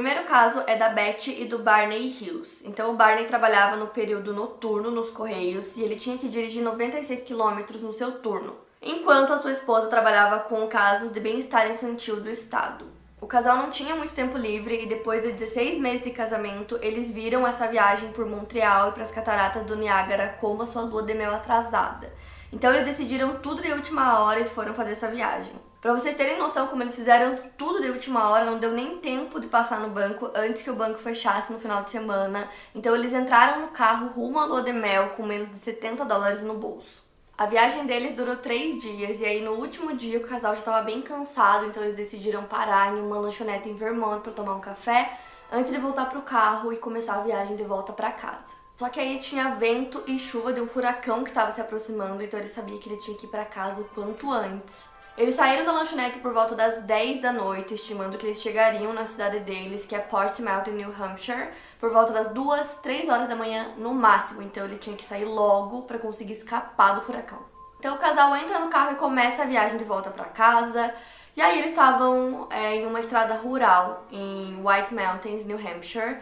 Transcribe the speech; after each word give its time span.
Primeiro 0.00 0.24
caso 0.24 0.64
é 0.66 0.76
da 0.76 0.88
Beth 0.88 1.26
e 1.26 1.44
do 1.44 1.58
Barney 1.58 2.06
Hills. 2.06 2.66
Então, 2.66 2.90
o 2.90 2.96
Barney 2.96 3.26
trabalhava 3.26 3.76
no 3.76 3.88
período 3.88 4.32
noturno 4.32 4.90
nos 4.90 5.10
Correios 5.10 5.76
e 5.76 5.82
ele 5.82 5.96
tinha 5.96 6.16
que 6.16 6.26
dirigir 6.26 6.62
96 6.62 7.22
quilômetros 7.22 7.82
no 7.82 7.92
seu 7.92 8.12
turno, 8.12 8.56
enquanto 8.80 9.34
a 9.34 9.36
sua 9.36 9.52
esposa 9.52 9.88
trabalhava 9.88 10.38
com 10.40 10.66
casos 10.68 11.12
de 11.12 11.20
bem-estar 11.20 11.70
infantil 11.70 12.18
do 12.18 12.30
estado. 12.30 12.86
O 13.20 13.26
casal 13.26 13.58
não 13.58 13.70
tinha 13.70 13.94
muito 13.94 14.14
tempo 14.14 14.38
livre 14.38 14.82
e 14.82 14.86
depois 14.86 15.22
de 15.22 15.32
16 15.32 15.78
meses 15.78 16.02
de 16.02 16.12
casamento, 16.12 16.78
eles 16.80 17.12
viram 17.12 17.46
essa 17.46 17.66
viagem 17.66 18.10
por 18.10 18.24
Montreal 18.24 18.88
e 18.88 18.92
para 18.92 19.02
as 19.02 19.12
cataratas 19.12 19.66
do 19.66 19.76
Niágara 19.76 20.38
como 20.40 20.62
a 20.62 20.66
sua 20.66 20.80
lua 20.80 21.02
de 21.02 21.12
mel 21.12 21.34
atrasada. 21.34 22.10
Então 22.50 22.72
eles 22.72 22.86
decidiram 22.86 23.36
tudo 23.40 23.60
de 23.60 23.70
última 23.70 24.20
hora 24.20 24.40
e 24.40 24.48
foram 24.48 24.72
fazer 24.72 24.92
essa 24.92 25.10
viagem. 25.10 25.52
Para 25.80 25.94
vocês 25.94 26.14
terem 26.14 26.38
noção 26.38 26.66
como 26.66 26.82
eles 26.82 26.94
fizeram 26.94 27.38
tudo 27.56 27.80
de 27.80 27.88
última 27.88 28.28
hora, 28.28 28.44
não 28.44 28.58
deu 28.58 28.70
nem 28.70 28.98
tempo 28.98 29.40
de 29.40 29.46
passar 29.46 29.80
no 29.80 29.88
banco 29.88 30.30
antes 30.34 30.60
que 30.60 30.70
o 30.70 30.76
banco 30.76 30.98
fechasse 30.98 31.50
no 31.50 31.58
final 31.58 31.82
de 31.82 31.88
semana. 31.88 32.50
Então 32.74 32.94
eles 32.94 33.14
entraram 33.14 33.62
no 33.62 33.68
carro 33.68 34.08
rumo 34.08 34.38
à 34.38 34.44
lua 34.44 34.62
de 34.62 34.74
mel 34.74 35.10
com 35.16 35.22
menos 35.22 35.48
de 35.48 35.56
70 35.56 36.04
dólares 36.04 36.42
no 36.42 36.52
bolso. 36.52 37.02
A 37.36 37.46
viagem 37.46 37.86
deles 37.86 38.14
durou 38.14 38.36
três 38.36 38.78
dias 38.78 39.22
e 39.22 39.24
aí 39.24 39.40
no 39.40 39.52
último 39.52 39.96
dia 39.96 40.18
o 40.18 40.28
casal 40.28 40.52
já 40.52 40.58
estava 40.58 40.82
bem 40.82 41.00
cansado, 41.00 41.64
então 41.64 41.82
eles 41.82 41.94
decidiram 41.94 42.44
parar 42.44 42.94
em 42.94 43.00
uma 43.00 43.18
lanchonete 43.18 43.70
em 43.70 43.74
Vermont 43.74 44.20
para 44.20 44.32
tomar 44.32 44.56
um 44.56 44.60
café 44.60 45.18
antes 45.50 45.72
de 45.72 45.78
voltar 45.78 46.10
para 46.10 46.18
o 46.18 46.22
carro 46.22 46.74
e 46.74 46.76
começar 46.76 47.14
a 47.14 47.22
viagem 47.22 47.56
de 47.56 47.64
volta 47.64 47.94
para 47.94 48.12
casa. 48.12 48.52
Só 48.76 48.90
que 48.90 49.00
aí 49.00 49.18
tinha 49.18 49.54
vento 49.54 50.02
e 50.06 50.18
chuva 50.18 50.52
de 50.52 50.60
um 50.60 50.66
furacão 50.66 51.24
que 51.24 51.30
estava 51.30 51.50
se 51.50 51.60
aproximando, 51.62 52.22
então 52.22 52.38
ele 52.38 52.48
sabia 52.48 52.76
que 52.76 52.90
ele 52.90 53.00
tinha 53.00 53.16
que 53.16 53.24
ir 53.24 53.30
para 53.30 53.46
casa 53.46 53.80
o 53.80 53.84
quanto 53.84 54.30
antes. 54.30 54.99
Eles 55.20 55.34
saíram 55.34 55.66
da 55.66 55.72
lanchonete 55.72 56.18
por 56.20 56.32
volta 56.32 56.54
das 56.54 56.82
10 56.84 57.20
da 57.20 57.30
noite, 57.30 57.74
estimando 57.74 58.16
que 58.16 58.24
eles 58.24 58.40
chegariam 58.40 58.94
na 58.94 59.04
cidade 59.04 59.40
deles, 59.40 59.84
que 59.84 59.94
é 59.94 59.98
Portsmouth, 59.98 60.66
em 60.66 60.72
New 60.72 60.94
Hampshire, 60.98 61.50
por 61.78 61.92
volta 61.92 62.10
das 62.10 62.32
2, 62.32 62.78
3 62.82 63.06
horas 63.10 63.28
da 63.28 63.36
manhã 63.36 63.74
no 63.76 63.92
máximo. 63.92 64.40
Então 64.40 64.64
ele 64.64 64.78
tinha 64.78 64.96
que 64.96 65.04
sair 65.04 65.26
logo 65.26 65.82
para 65.82 65.98
conseguir 65.98 66.32
escapar 66.32 66.94
do 66.94 67.02
furacão. 67.02 67.38
Então 67.78 67.96
o 67.96 67.98
casal 67.98 68.34
entra 68.34 68.60
no 68.60 68.70
carro 68.70 68.92
e 68.92 68.94
começa 68.94 69.42
a 69.42 69.44
viagem 69.44 69.76
de 69.76 69.84
volta 69.84 70.08
para 70.08 70.24
casa. 70.24 70.90
E 71.36 71.42
aí 71.42 71.58
eles 71.58 71.72
estavam 71.72 72.48
é, 72.48 72.76
em 72.76 72.86
uma 72.86 73.00
estrada 73.00 73.34
rural 73.34 74.06
em 74.10 74.58
White 74.64 74.94
Mountains, 74.94 75.44
New 75.44 75.58
Hampshire. 75.58 76.16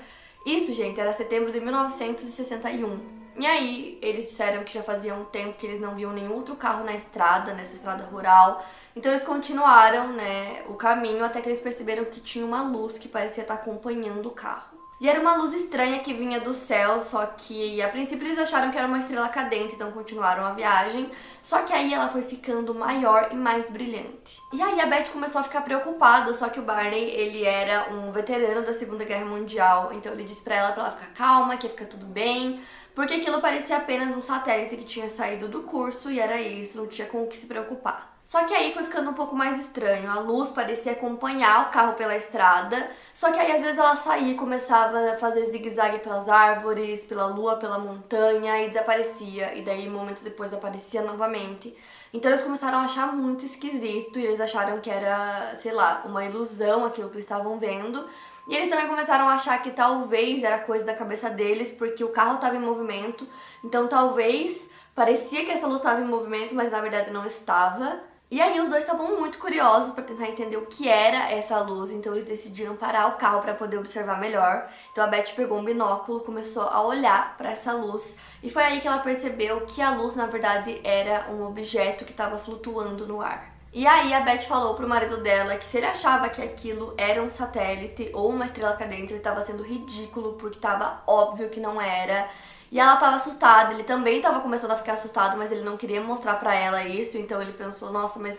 Isso, 0.45 0.73
gente, 0.73 0.99
era 0.99 1.13
setembro 1.13 1.53
de 1.53 1.61
1961. 1.61 3.18
E 3.39 3.47
aí, 3.47 3.99
eles 4.03 4.27
disseram 4.27 4.65
que 4.65 4.75
já 4.75 4.83
fazia 4.83 5.15
um 5.15 5.25
tempo 5.25 5.57
que 5.57 5.67
eles 5.67 5.81
não 5.81 5.95
viam 5.95 6.13
nenhum 6.13 6.35
outro 6.35 6.57
carro 6.57 6.85
na 6.85 6.95
estrada, 6.95 7.55
nessa 7.55 7.75
estrada 7.75 8.05
rural. 8.05 8.65
Então 8.97 9.13
eles 9.13 9.25
continuaram, 9.25 10.09
né, 10.09 10.65
o 10.69 10.75
caminho 10.75 11.25
até 11.25 11.41
que 11.41 11.49
eles 11.49 11.61
perceberam 11.61 12.05
que 12.05 12.21
tinha 12.21 12.45
uma 12.45 12.63
luz 12.63 12.99
que 12.99 13.09
parecia 13.09 13.43
estar 13.43 13.55
acompanhando 13.55 14.27
o 14.27 14.33
carro. 14.33 14.77
E 15.01 15.09
era 15.09 15.21
uma 15.21 15.37
luz 15.37 15.55
estranha 15.55 16.01
que 16.01 16.13
vinha 16.13 16.41
do 16.41 16.53
céu, 16.53 17.01
só 17.01 17.25
que 17.25 17.81
a 17.81 17.89
princípio 17.89 18.27
eles 18.27 18.39
acharam 18.39 18.73
que 18.73 18.77
era 18.77 18.89
uma 18.89 18.99
estrela 18.99 19.29
cadente, 19.29 19.77
então 19.77 19.93
continuaram 19.93 20.45
a 20.45 20.53
viagem. 20.53 21.09
Só 21.41 21.63
que 21.63 21.73
aí 21.73 21.95
ela 21.95 22.09
foi 22.09 22.23
ficando 22.23 22.75
maior 22.75 23.29
e 23.31 23.37
mais 23.37 23.71
brilhante. 23.71 24.43
E 24.53 24.61
aí 24.61 24.81
a 24.81 24.87
Beth 24.87 25.11
começou 25.13 25.41
a 25.41 25.45
ficar 25.45 25.61
preocupada, 25.61 26.35
só 26.35 26.49
que 26.49 26.59
o 26.59 26.65
Barney, 26.65 27.11
ele 27.11 27.45
era 27.45 27.93
um 27.93 28.11
veterano 28.11 28.67
da 28.67 28.75
Segunda 28.75 29.05
Guerra 29.05 29.25
Mundial, 29.25 29.93
então 29.93 30.11
ele 30.13 30.25
disse 30.25 30.43
pra 30.43 30.57
ela 30.57 30.73
pra 30.73 30.83
ela 30.83 30.91
ficar 30.91 31.13
calma, 31.15 31.57
que 31.57 31.67
ia 31.67 31.71
ficar 31.71 31.87
tudo 31.87 32.05
bem, 32.05 32.61
porque 32.99 33.15
aquilo 33.15 33.41
parecia 33.41 33.77
apenas 33.77 34.09
um 34.09 34.21
satélite 34.21 34.77
que 34.77 34.85
tinha 34.85 35.09
saído 35.09 35.47
do 35.47 35.63
curso 35.63 36.11
e 36.11 36.19
era 36.19 36.41
isso, 36.41 36.77
não 36.77 36.89
tinha 36.89 37.07
com 37.07 37.23
o 37.23 37.29
que 37.29 37.39
se 37.39 37.47
preocupar. 37.47 38.19
Só 38.25 38.43
que 38.43 38.53
aí 38.53 38.75
foi 38.75 38.83
ficando 38.83 39.11
um 39.11 39.15
pouco 39.15 39.37
mais 39.37 39.57
estranho. 39.57 40.11
A 40.11 40.19
luz 40.19 40.49
parecia 40.49 40.91
acompanhar 40.91 41.69
o 41.69 41.71
carro 41.71 41.93
pela 41.93 42.17
estrada, 42.17 42.91
só 43.15 43.31
que 43.31 43.39
aí 43.39 43.53
às 43.53 43.63
vezes 43.63 43.79
ela 43.79 43.95
saía 43.95 44.33
e 44.33 44.35
começava 44.35 45.13
a 45.13 45.17
fazer 45.17 45.45
zigue-zague 45.45 46.01
pelas 46.01 46.29
árvores, 46.29 47.05
pela 47.05 47.27
lua, 47.27 47.55
pela 47.55 47.79
montanha 47.79 48.65
e 48.65 48.69
desaparecia. 48.69 49.55
E 49.55 49.63
daí 49.63 49.89
momentos 49.89 50.25
depois 50.25 50.53
aparecia 50.53 51.01
novamente. 51.01 51.73
Então 52.13 52.33
eles 52.33 52.43
começaram 52.43 52.79
a 52.79 52.83
achar 52.83 53.15
muito 53.15 53.45
esquisito 53.45 54.19
e 54.19 54.27
eles 54.27 54.41
acharam 54.41 54.81
que 54.81 54.91
era, 54.91 55.55
sei 55.61 55.71
lá, 55.71 56.03
uma 56.05 56.25
ilusão 56.25 56.85
aquilo 56.85 57.09
que 57.11 57.15
eles 57.15 57.27
estavam 57.27 57.61
vendo. 57.61 58.05
E 58.49 58.57
eles 58.57 58.71
também 58.71 58.89
começaram 58.89 59.29
a 59.29 59.35
achar 59.35 59.63
que 59.63 59.71
talvez 59.71 60.43
era 60.43 60.59
coisa 60.59 60.85
da 60.85 60.95
cabeça 60.95 61.29
deles, 61.29 61.71
porque 61.71 62.03
o 62.03 62.09
carro 62.09 62.37
estava 62.37 62.57
em 62.57 62.61
movimento. 62.61 63.29
Então 63.63 63.87
talvez 63.87 64.71
parecia 64.95 65.45
que 65.45 65.51
essa 65.51 65.67
luz 65.67 65.81
estava 65.81 66.01
em 66.01 66.07
movimento, 66.07 66.55
mas 66.55 66.73
na 66.73 66.81
verdade 66.81 67.11
não 67.11 67.27
estava. 67.27 68.01
E 68.31 68.43
aí 68.43 68.61
os 68.61 68.69
dois 68.69 68.85
estavam 68.85 69.19
muito 69.19 69.39
curiosos 69.39 69.95
para 69.95 70.05
tentar 70.05 70.29
entender 70.29 70.57
o 70.57 70.67
que 70.67 70.87
era 70.87 71.31
essa 71.31 71.61
luz, 71.61 71.91
então 71.91 72.13
eles 72.13 72.29
decidiram 72.29 72.77
parar 72.77 73.09
o 73.09 73.17
carro 73.17 73.41
para 73.41 73.55
poder 73.55 73.79
observar 73.79 74.21
melhor. 74.21 74.69
Então 74.93 75.03
a 75.03 75.07
Beth 75.07 75.33
pegou 75.35 75.59
um 75.59 75.65
binóculo, 75.65 76.21
começou 76.21 76.65
a 76.65 76.83
olhar 76.83 77.37
para 77.39 77.51
essa 77.51 77.73
luz 77.73 78.17
e 78.43 78.51
foi 78.51 78.65
aí 78.65 78.81
que 78.83 78.89
ela 78.89 78.99
percebeu 78.99 79.63
que 79.63 79.81
a 79.81 79.95
luz 79.95 80.15
na 80.15 80.27
verdade 80.27 80.79
era 80.85 81.27
um 81.31 81.47
objeto 81.47 82.05
que 82.05 82.11
estava 82.11 82.39
flutuando 82.39 83.07
no 83.07 83.23
ar. 83.23 83.58
E 83.79 83.87
aí 83.87 84.13
a 84.13 84.19
Beth 84.23 84.43
falou 84.43 84.75
pro 84.75 84.89
marido 84.89 85.19
dela 85.23 85.57
que 85.57 85.65
se 85.65 85.77
ele 85.77 85.87
achava 85.87 86.29
que 86.29 86.43
aquilo 86.43 86.95
era 86.99 87.23
um 87.23 87.31
satélite 87.31 88.11
ou 88.13 88.29
uma 88.29 88.45
estrela 88.45 88.77
cadente, 88.77 89.13
ele 89.13 89.19
estava 89.19 89.45
sendo 89.45 89.63
ridículo 89.63 90.33
porque 90.33 90.57
estava 90.59 91.01
óbvio 91.07 91.49
que 91.49 91.61
não 91.61 91.81
era. 91.81 92.29
E 92.73 92.81
ela 92.81 92.97
tava 92.97 93.15
assustada, 93.15 93.73
ele 93.73 93.85
também 93.85 94.21
tava 94.21 94.41
começando 94.41 94.73
a 94.73 94.77
ficar 94.77 94.95
assustado, 94.95 95.39
mas 95.39 95.53
ele 95.53 95.63
não 95.63 95.77
queria 95.77 96.01
mostrar 96.01 96.35
para 96.41 96.57
ela 96.57 96.83
isso, 96.83 97.17
então 97.19 97.41
ele 97.41 97.53
pensou, 97.53 97.93
nossa, 97.93 98.19
mas 98.19 98.37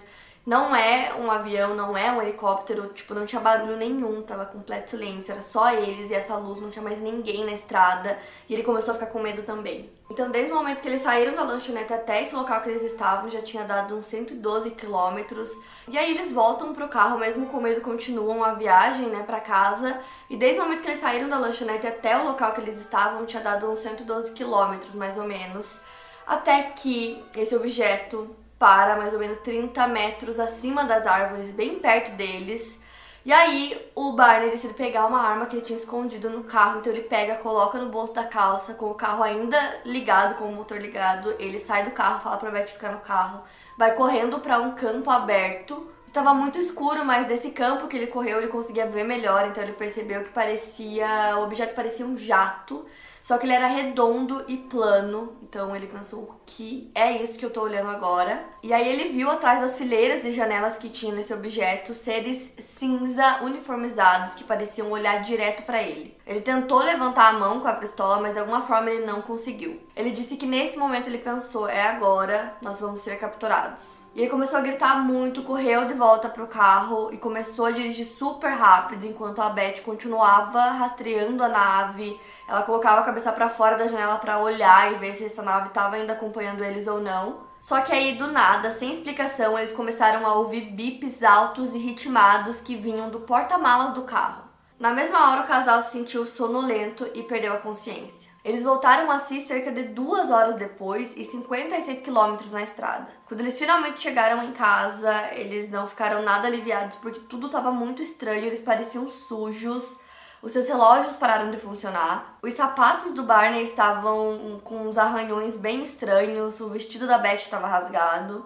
não 0.49 0.75
é 0.75 1.13
um 1.13 1.29
avião, 1.29 1.75
não 1.75 1.95
é 1.95 2.11
um 2.11 2.19
helicóptero, 2.19 2.87
tipo, 2.87 3.13
não 3.13 3.23
tinha 3.23 3.39
barulho 3.39 3.77
nenhum, 3.77 4.23
tava 4.23 4.47
completo 4.47 4.89
silêncio, 4.89 5.31
era 5.31 5.43
só 5.43 5.71
eles 5.71 6.09
e 6.09 6.15
essa 6.15 6.35
luz, 6.37 6.59
não 6.59 6.71
tinha 6.71 6.81
mais 6.81 6.99
ninguém 6.99 7.45
na 7.45 7.51
estrada, 7.51 8.17
e 8.49 8.55
ele 8.55 8.63
começou 8.63 8.93
a 8.93 8.95
ficar 8.95 9.11
com 9.11 9.19
medo 9.19 9.43
também. 9.43 9.91
Então, 10.09 10.31
desde 10.31 10.51
o 10.51 10.55
momento 10.55 10.81
que 10.81 10.87
eles 10.87 11.01
saíram 11.01 11.35
da 11.35 11.43
lanchonete 11.43 11.93
até 11.93 12.23
esse 12.23 12.35
local 12.35 12.61
que 12.61 12.69
eles 12.69 12.81
estavam, 12.81 13.29
já 13.29 13.43
tinha 13.43 13.63
dado 13.63 13.95
uns 13.95 14.07
112 14.07 14.71
quilômetros. 14.71 15.51
E 15.87 15.95
aí 15.99 16.15
eles 16.15 16.33
voltam 16.33 16.73
pro 16.73 16.87
carro, 16.87 17.19
mesmo 17.19 17.45
com 17.45 17.61
medo, 17.61 17.81
continuam 17.81 18.43
a 18.43 18.53
viagem, 18.53 19.05
né, 19.05 19.21
pra 19.21 19.39
casa. 19.39 20.01
E 20.31 20.35
desde 20.35 20.59
o 20.59 20.63
momento 20.63 20.81
que 20.81 20.87
eles 20.87 20.99
saíram 20.99 21.29
da 21.29 21.37
lanchonete 21.37 21.85
até 21.85 22.19
o 22.19 22.25
local 22.25 22.53
que 22.53 22.61
eles 22.61 22.81
estavam, 22.81 23.23
tinha 23.27 23.43
dado 23.43 23.69
uns 23.69 23.79
112 23.79 24.31
quilômetros, 24.31 24.95
mais 24.95 25.15
ou 25.15 25.25
menos. 25.25 25.79
Até 26.25 26.63
que 26.63 27.23
esse 27.35 27.55
objeto 27.55 28.35
para 28.59 28.97
mais 28.97 29.13
ou 29.13 29.19
menos 29.19 29.39
30 29.39 29.87
metros 29.87 30.39
acima 30.39 30.83
das 30.83 31.07
árvores, 31.07 31.51
bem 31.51 31.79
perto 31.79 32.11
deles. 32.11 32.79
E 33.25 33.31
aí 33.31 33.89
o 33.95 34.13
Barney 34.13 34.49
decide 34.49 34.73
pegar 34.73 35.05
uma 35.05 35.21
arma 35.21 35.45
que 35.45 35.55
ele 35.55 35.65
tinha 35.65 35.77
escondido 35.77 36.29
no 36.29 36.43
carro, 36.43 36.79
então 36.79 36.91
ele 36.91 37.03
pega, 37.03 37.35
coloca 37.35 37.77
no 37.77 37.89
bolso 37.89 38.13
da 38.13 38.23
calça, 38.23 38.73
com 38.73 38.89
o 38.91 38.95
carro 38.95 39.23
ainda 39.23 39.57
ligado, 39.85 40.35
com 40.35 40.45
o 40.45 40.55
motor 40.55 40.79
ligado, 40.79 41.35
ele 41.37 41.59
sai 41.59 41.85
do 41.85 41.91
carro, 41.91 42.21
fala 42.21 42.37
pra 42.37 42.51
Beth 42.51 42.67
ficar 42.67 42.91
no 42.91 42.99
carro, 42.99 43.43
vai 43.77 43.93
correndo 43.93 44.39
para 44.39 44.59
um 44.59 44.71
campo 44.71 45.09
aberto. 45.09 45.89
Tava 46.11 46.33
muito 46.33 46.57
escuro, 46.57 47.05
mas 47.05 47.27
desse 47.27 47.51
campo 47.51 47.87
que 47.87 47.95
ele 47.95 48.07
correu 48.07 48.39
ele 48.39 48.47
conseguia 48.47 48.87
ver 48.87 49.03
melhor, 49.03 49.47
então 49.47 49.61
ele 49.61 49.73
percebeu 49.73 50.23
que 50.23 50.31
parecia, 50.31 51.37
o 51.37 51.43
objeto 51.43 51.75
parecia 51.75 52.05
um 52.05 52.17
jato. 52.17 52.85
Só 53.21 53.37
que 53.37 53.45
ele 53.45 53.53
era 53.53 53.67
redondo 53.67 54.43
e 54.47 54.57
plano, 54.57 55.37
então 55.49 55.75
ele 55.75 55.87
pensou, 55.87 56.19
o 56.19 56.35
que 56.45 56.91
é 56.93 57.11
isso 57.11 57.39
que 57.39 57.43
eu 57.43 57.49
tô 57.49 57.63
olhando 57.63 57.89
agora? 57.89 58.45
E 58.61 58.71
aí 58.71 58.87
ele 58.87 59.09
viu 59.09 59.31
atrás 59.31 59.59
das 59.61 59.75
fileiras 59.75 60.21
de 60.21 60.31
janelas 60.31 60.77
que 60.77 60.89
tinha 60.89 61.11
nesse 61.11 61.33
objeto 61.33 61.91
seres 61.95 62.53
cinza 62.59 63.39
uniformizados 63.41 64.35
que 64.35 64.43
pareciam 64.43 64.91
olhar 64.91 65.23
direto 65.23 65.63
para 65.63 65.81
ele. 65.81 66.15
Ele 66.23 66.41
tentou 66.41 66.77
levantar 66.77 67.29
a 67.29 67.39
mão 67.39 67.61
com 67.61 67.67
a 67.67 67.73
pistola, 67.73 68.21
mas 68.21 68.33
de 68.35 68.39
alguma 68.39 68.61
forma 68.61 68.91
ele 68.91 69.07
não 69.07 69.23
conseguiu. 69.23 69.81
Ele 69.95 70.11
disse 70.11 70.37
que 70.37 70.45
nesse 70.45 70.77
momento 70.77 71.07
ele 71.07 71.17
pensou, 71.17 71.67
é 71.67 71.81
agora, 71.81 72.55
nós 72.61 72.79
vamos 72.79 73.01
ser 73.01 73.17
capturados. 73.17 74.03
E 74.15 74.21
ele 74.21 74.29
começou 74.29 74.59
a 74.59 74.61
gritar 74.61 75.01
muito, 75.03 75.43
correu 75.43 75.85
de 75.85 75.93
volta 75.93 76.29
pro 76.29 76.45
carro 76.45 77.09
e 77.11 77.17
começou 77.17 77.65
a 77.65 77.71
dirigir 77.71 78.05
super 78.05 78.49
rápido 78.49 79.05
enquanto 79.05 79.41
a 79.41 79.49
Beth 79.49 79.81
continuava 79.83 80.61
rastreando 80.71 81.43
a 81.43 81.47
nave. 81.47 82.19
Ela 82.47 82.63
colocava 82.63 83.01
a 83.01 83.05
cabeça 83.05 83.31
para 83.31 83.49
fora 83.49 83.77
da 83.77 83.87
janela 83.87 84.17
para 84.17 84.39
olhar 84.39 84.93
e 84.93 84.97
ver 84.97 85.13
se 85.13 85.25
essa 85.39 85.41
nave 85.41 85.69
estava 85.69 85.95
ainda 85.95 86.13
acompanhando 86.13 86.63
eles 86.63 86.87
ou 86.87 86.99
não. 86.99 87.47
Só 87.61 87.81
que 87.81 87.91
aí 87.91 88.17
do 88.17 88.27
nada, 88.27 88.71
sem 88.71 88.91
explicação, 88.91 89.57
eles 89.57 89.71
começaram 89.71 90.25
a 90.25 90.35
ouvir 90.35 90.71
bips 90.71 91.23
altos 91.23 91.73
e 91.73 91.77
ritmados 91.77 92.61
que 92.61 92.75
vinham 92.75 93.09
do 93.09 93.21
porta-malas 93.21 93.93
do 93.93 94.03
carro. 94.03 94.47
Na 94.79 94.91
mesma 94.91 95.29
hora, 95.29 95.41
o 95.41 95.47
casal 95.47 95.83
se 95.83 95.91
sentiu 95.91 96.25
sonolento 96.25 97.09
e 97.13 97.21
perdeu 97.23 97.53
a 97.53 97.57
consciência. 97.57 98.31
Eles 98.45 98.63
voltaram 98.63 99.11
a 99.11 99.19
si 99.19 99.41
cerca 99.41 99.73
de 99.73 99.83
duas 99.83 100.31
horas 100.31 100.55
depois 100.55 101.13
e 101.17 101.25
56 101.25 101.99
quilômetros 101.99 102.51
na 102.51 102.63
estrada. 102.63 103.09
Quando 103.25 103.41
eles 103.41 103.59
finalmente 103.59 103.99
chegaram 103.99 104.41
em 104.41 104.53
casa, 104.53 105.33
eles 105.33 105.69
não 105.69 105.85
ficaram 105.85 106.21
nada 106.21 106.47
aliviados 106.47 106.95
porque 106.97 107.19
tudo 107.19 107.47
estava 107.47 107.71
muito 107.71 108.01
estranho, 108.01 108.45
eles 108.45 108.61
pareciam 108.61 109.09
sujos, 109.09 109.99
os 110.41 110.51
seus 110.51 110.67
relógios 110.67 111.15
pararam 111.15 111.51
de 111.51 111.57
funcionar, 111.57 112.37
os 112.41 112.53
sapatos 112.53 113.13
do 113.13 113.23
Barney 113.23 113.63
estavam 113.63 114.59
com 114.63 114.87
uns 114.87 114.97
arranhões 114.97 115.57
bem 115.57 115.83
estranhos, 115.83 116.59
o 116.61 116.69
vestido 116.69 117.05
da 117.05 117.17
Beth 117.17 117.35
estava 117.35 117.67
rasgado. 117.67 118.45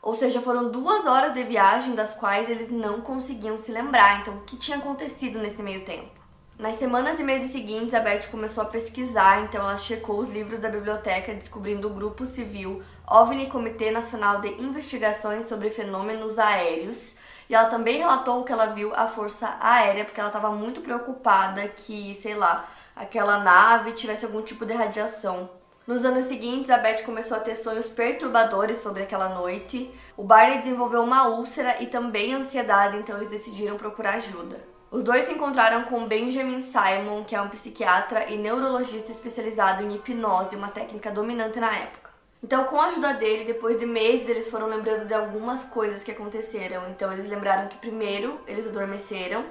Ou 0.00 0.14
seja, 0.14 0.40
foram 0.40 0.68
duas 0.68 1.06
horas 1.06 1.32
de 1.32 1.44
viagem 1.44 1.94
das 1.94 2.14
quais 2.14 2.48
eles 2.48 2.70
não 2.70 3.00
conseguiam 3.00 3.58
se 3.58 3.70
lembrar. 3.70 4.20
Então, 4.20 4.34
o 4.34 4.40
que 4.40 4.56
tinha 4.56 4.78
acontecido 4.78 5.38
nesse 5.38 5.62
meio 5.62 5.84
tempo? 5.84 6.20
Nas 6.58 6.76
semanas 6.76 7.18
e 7.18 7.24
meses 7.24 7.50
seguintes, 7.50 7.94
a 7.94 8.00
Beth 8.00 8.28
começou 8.30 8.62
a 8.62 8.66
pesquisar, 8.66 9.42
então 9.42 9.60
ela 9.60 9.78
checou 9.78 10.20
os 10.20 10.28
livros 10.28 10.60
da 10.60 10.68
biblioteca, 10.68 11.34
descobrindo 11.34 11.88
o 11.88 11.94
Grupo 11.94 12.26
Civil 12.26 12.82
OVNI 13.08 13.48
Comitê 13.48 13.90
Nacional 13.90 14.40
de 14.40 14.48
Investigações 14.62 15.46
sobre 15.46 15.70
Fenômenos 15.70 16.38
Aéreos. 16.38 17.14
E 17.52 17.54
ela 17.54 17.68
também 17.68 17.98
relatou 17.98 18.44
que 18.44 18.50
ela 18.50 18.64
viu 18.64 18.94
a 18.94 19.06
Força 19.06 19.58
Aérea, 19.60 20.06
porque 20.06 20.18
ela 20.18 20.30
estava 20.30 20.50
muito 20.52 20.80
preocupada 20.80 21.68
que, 21.68 22.18
sei 22.22 22.34
lá, 22.34 22.66
aquela 22.96 23.40
nave 23.40 23.92
tivesse 23.92 24.24
algum 24.24 24.40
tipo 24.40 24.64
de 24.64 24.72
radiação. 24.72 25.50
Nos 25.86 26.02
anos 26.02 26.24
seguintes, 26.24 26.70
a 26.70 26.78
Beth 26.78 27.02
começou 27.04 27.36
a 27.36 27.40
ter 27.40 27.54
sonhos 27.54 27.88
perturbadores 27.88 28.78
sobre 28.78 29.02
aquela 29.02 29.28
noite. 29.34 29.92
O 30.16 30.24
Barney 30.24 30.60
desenvolveu 30.60 31.02
uma 31.02 31.28
úlcera 31.28 31.76
e 31.82 31.88
também 31.88 32.32
ansiedade, 32.32 32.96
então 32.96 33.18
eles 33.18 33.28
decidiram 33.28 33.76
procurar 33.76 34.14
ajuda. 34.14 34.58
Os 34.90 35.04
dois 35.04 35.26
se 35.26 35.32
encontraram 35.32 35.84
com 35.84 36.08
Benjamin 36.08 36.62
Simon, 36.62 37.22
que 37.22 37.36
é 37.36 37.42
um 37.42 37.50
psiquiatra 37.50 38.30
e 38.30 38.38
neurologista 38.38 39.12
especializado 39.12 39.84
em 39.84 39.94
hipnose, 39.94 40.56
uma 40.56 40.68
técnica 40.68 41.10
dominante 41.10 41.60
na 41.60 41.76
época. 41.76 42.01
Então, 42.42 42.64
com 42.64 42.80
a 42.80 42.86
ajuda 42.86 43.14
dele, 43.14 43.44
depois 43.44 43.78
de 43.78 43.86
meses, 43.86 44.28
eles 44.28 44.50
foram 44.50 44.66
lembrando 44.66 45.06
de 45.06 45.14
algumas 45.14 45.64
coisas 45.64 46.02
que 46.02 46.10
aconteceram. 46.10 46.88
Então, 46.90 47.12
eles 47.12 47.28
lembraram 47.28 47.68
que 47.68 47.76
primeiro 47.76 48.40
eles 48.48 48.66
adormeceram 48.66 49.44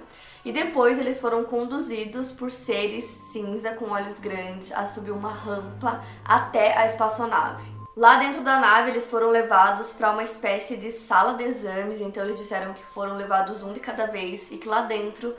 e 0.44 0.52
depois 0.52 1.00
eles 1.00 1.22
foram 1.22 1.46
conduzidos 1.46 2.34
por 2.34 2.52
seres 2.52 3.06
cinza 3.32 3.72
com 3.74 3.92
olhos 3.92 4.20
grandes 4.20 4.74
a 4.74 4.86
subir 4.86 5.12
uma 5.12 5.32
rampa 5.32 6.04
até 6.26 6.78
a 6.78 6.86
espaçonave. 6.86 7.64
Lá 7.96 8.18
dentro 8.18 8.42
da 8.42 8.60
nave, 8.60 8.92
eles 8.92 9.06
foram 9.06 9.30
levados 9.30 9.94
para 9.94 10.12
uma 10.12 10.24
espécie 10.24 10.76
de 10.76 10.92
sala 10.92 11.36
de 11.36 11.44
exames, 11.44 12.02
então 12.02 12.24
eles 12.24 12.38
disseram 12.38 12.74
que 12.74 12.84
foram 12.84 13.16
levados 13.16 13.62
um 13.64 13.72
de 13.72 13.80
cada 13.80 14.08
vez 14.08 14.52
e 14.52 14.58
que 14.58 14.68
lá 14.68 14.82
dentro 14.82 15.36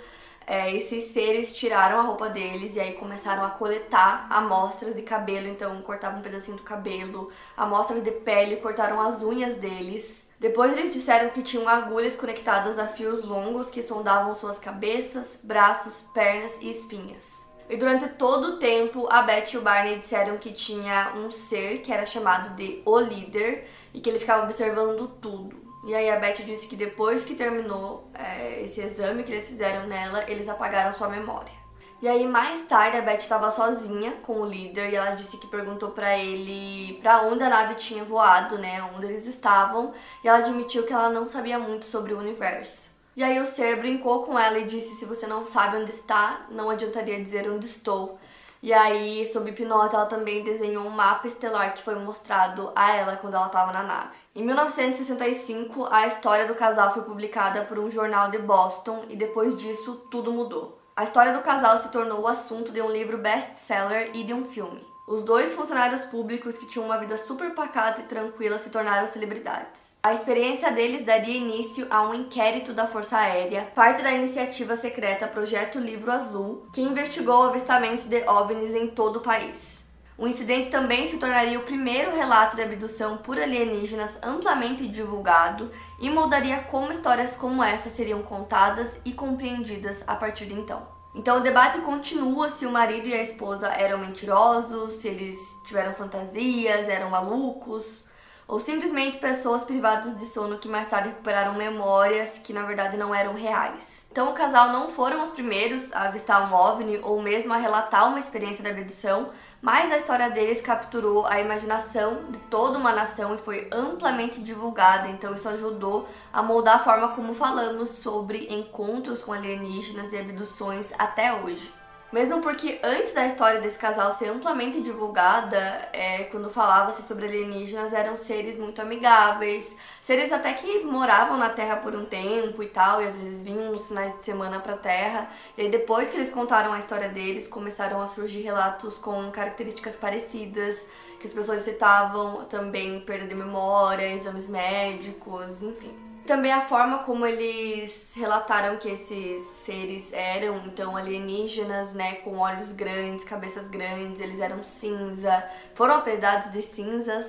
é, 0.46 0.74
esses 0.74 1.04
seres 1.12 1.54
tiraram 1.54 1.98
a 1.98 2.02
roupa 2.02 2.28
deles 2.28 2.76
e 2.76 2.80
aí 2.80 2.94
começaram 2.94 3.44
a 3.44 3.50
coletar 3.50 4.26
amostras 4.30 4.94
de 4.94 5.02
cabelo, 5.02 5.48
então 5.48 5.80
cortavam 5.82 6.20
um 6.20 6.22
pedacinho 6.22 6.56
do 6.56 6.62
cabelo, 6.62 7.30
amostras 7.56 8.02
de 8.02 8.10
pele, 8.10 8.56
cortaram 8.56 9.00
as 9.00 9.22
unhas 9.22 9.56
deles. 9.56 10.26
Depois 10.38 10.76
eles 10.76 10.92
disseram 10.92 11.30
que 11.30 11.42
tinham 11.42 11.68
agulhas 11.68 12.16
conectadas 12.16 12.78
a 12.78 12.88
fios 12.88 13.24
longos 13.24 13.70
que 13.70 13.82
sondavam 13.82 14.34
suas 14.34 14.58
cabeças, 14.58 15.38
braços, 15.42 16.02
pernas 16.12 16.58
e 16.60 16.68
espinhas. 16.68 17.42
E 17.70 17.76
durante 17.76 18.08
todo 18.08 18.48
o 18.48 18.58
tempo, 18.58 19.06
a 19.10 19.22
Beth 19.22 19.52
e 19.52 19.56
o 19.56 19.62
Barney 19.62 20.00
disseram 20.00 20.36
que 20.36 20.52
tinha 20.52 21.14
um 21.16 21.30
ser 21.30 21.78
que 21.78 21.92
era 21.92 22.04
chamado 22.04 22.56
de 22.56 22.82
O 22.84 22.98
Líder 22.98 23.68
e 23.94 24.00
que 24.00 24.10
ele 24.10 24.18
ficava 24.18 24.42
observando 24.42 25.06
tudo. 25.20 25.61
E 25.84 25.94
aí 25.94 26.08
a 26.08 26.18
Beth 26.20 26.44
disse 26.44 26.68
que 26.68 26.76
depois 26.76 27.24
que 27.24 27.34
terminou 27.34 28.08
é, 28.14 28.62
esse 28.62 28.80
exame 28.80 29.24
que 29.24 29.32
eles 29.32 29.48
fizeram 29.48 29.86
nela, 29.86 30.24
eles 30.30 30.48
apagaram 30.48 30.96
sua 30.96 31.08
memória. 31.08 31.52
E 32.00 32.08
aí 32.08 32.26
mais 32.26 32.64
tarde 32.64 32.96
a 32.96 33.02
Beth 33.02 33.18
estava 33.18 33.50
sozinha 33.50 34.12
com 34.22 34.40
o 34.40 34.46
líder 34.46 34.90
e 34.90 34.96
ela 34.96 35.14
disse 35.14 35.38
que 35.38 35.46
perguntou 35.46 35.90
para 35.90 36.16
ele 36.16 36.98
para 37.00 37.22
onde 37.22 37.42
a 37.42 37.48
nave 37.48 37.74
tinha 37.74 38.04
voado, 38.04 38.58
né, 38.58 38.82
onde 38.94 39.06
eles 39.06 39.26
estavam, 39.26 39.92
e 40.22 40.28
ela 40.28 40.38
admitiu 40.38 40.84
que 40.84 40.92
ela 40.92 41.10
não 41.10 41.26
sabia 41.28 41.58
muito 41.58 41.84
sobre 41.84 42.12
o 42.12 42.18
universo. 42.18 42.92
E 43.14 43.22
aí 43.22 43.38
o 43.40 43.46
ser 43.46 43.76
brincou 43.76 44.22
com 44.24 44.38
ela 44.38 44.58
e 44.58 44.66
disse: 44.66 44.96
se 44.96 45.04
você 45.04 45.26
não 45.26 45.44
sabe 45.44 45.76
onde 45.76 45.90
está, 45.90 46.46
não 46.50 46.70
adiantaria 46.70 47.22
dizer 47.22 47.48
onde 47.50 47.66
estou. 47.66 48.18
E 48.62 48.72
aí, 48.72 49.28
sob 49.32 49.50
hipnose, 49.50 49.94
ela 49.94 50.06
também 50.06 50.44
desenhou 50.44 50.86
um 50.86 50.90
mapa 50.90 51.26
estelar 51.26 51.74
que 51.74 51.82
foi 51.82 51.96
mostrado 51.96 52.72
a 52.76 52.96
ela 52.96 53.16
quando 53.16 53.34
ela 53.34 53.46
estava 53.46 53.72
na 53.72 53.82
nave. 53.82 54.21
Em 54.34 54.42
1965, 54.46 55.86
a 55.90 56.06
história 56.06 56.46
do 56.46 56.54
casal 56.54 56.94
foi 56.94 57.02
publicada 57.02 57.64
por 57.64 57.78
um 57.78 57.90
jornal 57.90 58.30
de 58.30 58.38
Boston 58.38 59.04
e 59.10 59.14
depois 59.14 59.58
disso 59.58 60.06
tudo 60.10 60.32
mudou. 60.32 60.78
A 60.96 61.04
história 61.04 61.34
do 61.34 61.42
casal 61.42 61.76
se 61.76 61.90
tornou 61.90 62.22
o 62.22 62.26
assunto 62.26 62.72
de 62.72 62.80
um 62.80 62.90
livro 62.90 63.18
best-seller 63.18 64.10
e 64.14 64.24
de 64.24 64.32
um 64.32 64.46
filme. 64.46 64.82
Os 65.06 65.22
dois 65.22 65.52
funcionários 65.52 66.00
públicos 66.06 66.56
que 66.56 66.66
tinham 66.66 66.86
uma 66.86 66.96
vida 66.96 67.18
super 67.18 67.54
pacata 67.54 68.00
e 68.00 68.04
tranquila 68.04 68.58
se 68.58 68.70
tornaram 68.70 69.06
celebridades. 69.06 69.94
A 70.02 70.14
experiência 70.14 70.72
deles 70.72 71.04
daria 71.04 71.36
início 71.36 71.86
a 71.90 72.08
um 72.08 72.14
inquérito 72.14 72.72
da 72.72 72.86
Força 72.86 73.18
Aérea, 73.18 73.70
parte 73.74 74.02
da 74.02 74.12
iniciativa 74.12 74.76
secreta 74.76 75.28
Projeto 75.28 75.78
Livro 75.78 76.10
Azul, 76.10 76.66
que 76.72 76.80
investigou 76.80 77.42
avistamentos 77.42 78.06
de 78.06 78.26
OVNIs 78.26 78.74
em 78.74 78.86
todo 78.86 79.16
o 79.16 79.22
país. 79.22 79.81
O 80.18 80.26
incidente 80.26 80.68
também 80.68 81.06
se 81.06 81.18
tornaria 81.18 81.58
o 81.58 81.62
primeiro 81.62 82.14
relato 82.14 82.54
de 82.54 82.62
abdução 82.62 83.16
por 83.18 83.38
alienígenas 83.38 84.18
amplamente 84.22 84.86
divulgado 84.86 85.70
e 85.98 86.10
moldaria 86.10 86.60
como 86.64 86.92
histórias 86.92 87.34
como 87.34 87.62
essa 87.62 87.88
seriam 87.88 88.22
contadas 88.22 89.00
e 89.04 89.12
compreendidas 89.12 90.04
a 90.06 90.14
partir 90.14 90.46
de 90.46 90.54
então. 90.54 90.86
Então 91.14 91.38
o 91.38 91.42
debate 91.42 91.80
continua 91.80 92.48
se 92.50 92.64
o 92.66 92.70
marido 92.70 93.08
e 93.08 93.14
a 93.14 93.22
esposa 93.22 93.68
eram 93.68 93.98
mentirosos, 93.98 94.94
se 94.94 95.08
eles 95.08 95.36
tiveram 95.64 95.92
fantasias, 95.92 96.88
eram 96.88 97.10
malucos, 97.10 98.06
ou 98.46 98.60
simplesmente 98.60 99.18
pessoas 99.18 99.62
privadas 99.62 100.16
de 100.16 100.26
sono 100.26 100.58
que 100.58 100.68
mais 100.68 100.88
tarde 100.88 101.08
recuperaram 101.08 101.54
memórias 101.54 102.38
que 102.38 102.52
na 102.52 102.64
verdade 102.64 102.96
não 102.96 103.14
eram 103.14 103.34
reais. 103.34 104.06
Então 104.10 104.30
o 104.30 104.34
casal 104.34 104.72
não 104.72 104.90
foram 104.90 105.22
os 105.22 105.30
primeiros 105.30 105.92
a 105.92 106.02
avistar 106.02 106.50
um 106.50 106.54
OVNI 106.54 107.00
ou 107.02 107.22
mesmo 107.22 107.52
a 107.52 107.56
relatar 107.56 108.08
uma 108.08 108.18
experiência 108.18 108.62
de 108.62 108.70
abdução, 108.70 109.30
mas 109.60 109.90
a 109.90 109.96
história 109.96 110.30
deles 110.30 110.60
capturou 110.60 111.24
a 111.26 111.40
imaginação 111.40 112.24
de 112.30 112.38
toda 112.50 112.78
uma 112.78 112.92
nação 112.92 113.34
e 113.34 113.38
foi 113.38 113.68
amplamente 113.72 114.40
divulgada, 114.42 115.08
então 115.08 115.34
isso 115.34 115.48
ajudou 115.48 116.08
a 116.32 116.42
moldar 116.42 116.76
a 116.76 116.84
forma 116.84 117.08
como 117.08 117.34
falamos 117.34 117.90
sobre 117.90 118.52
encontros 118.52 119.22
com 119.22 119.32
alienígenas 119.32 120.12
e 120.12 120.18
abduções 120.18 120.92
até 120.98 121.32
hoje. 121.32 121.81
Mesmo 122.12 122.42
porque 122.42 122.78
antes 122.82 123.14
da 123.14 123.26
história 123.26 123.58
desse 123.58 123.78
casal 123.78 124.12
ser 124.12 124.28
amplamente 124.28 124.82
divulgada, 124.82 125.88
é, 125.94 126.24
quando 126.24 126.50
falava-se 126.50 127.00
sobre 127.08 127.24
alienígenas, 127.24 127.94
eram 127.94 128.18
seres 128.18 128.58
muito 128.58 128.82
amigáveis, 128.82 129.74
seres 130.02 130.30
até 130.30 130.52
que 130.52 130.84
moravam 130.84 131.38
na 131.38 131.48
Terra 131.48 131.76
por 131.76 131.96
um 131.96 132.04
tempo 132.04 132.62
e 132.62 132.66
tal, 132.66 133.02
e 133.02 133.06
às 133.06 133.16
vezes 133.16 133.42
vinham 133.42 133.72
nos 133.72 133.88
finais 133.88 134.14
de 134.18 134.22
semana 134.22 134.60
pra 134.60 134.76
Terra. 134.76 135.30
E 135.56 135.62
aí 135.62 135.70
depois 135.70 136.10
que 136.10 136.18
eles 136.18 136.28
contaram 136.28 136.74
a 136.74 136.78
história 136.78 137.08
deles, 137.08 137.48
começaram 137.48 137.98
a 138.02 138.06
surgir 138.06 138.42
relatos 138.42 138.98
com 138.98 139.30
características 139.30 139.96
parecidas, 139.96 140.86
que 141.18 141.26
as 141.26 141.32
pessoas 141.32 141.62
citavam 141.62 142.44
também 142.44 143.00
perda 143.00 143.26
de 143.26 143.34
memória, 143.34 144.12
exames 144.12 144.50
médicos, 144.50 145.62
enfim. 145.62 146.11
Também 146.26 146.52
a 146.52 146.60
forma 146.60 147.00
como 147.00 147.26
eles 147.26 148.12
relataram 148.14 148.76
que 148.76 148.88
esses 148.88 149.42
seres 149.42 150.12
eram, 150.12 150.58
então 150.66 150.96
alienígenas, 150.96 151.94
né, 151.94 152.14
com 152.16 152.38
olhos 152.38 152.72
grandes, 152.72 153.24
cabeças 153.24 153.68
grandes, 153.68 154.20
eles 154.20 154.38
eram 154.38 154.62
cinza, 154.62 155.44
foram 155.74 155.94
apelidados 155.94 156.52
de 156.52 156.62
cinzas, 156.62 157.26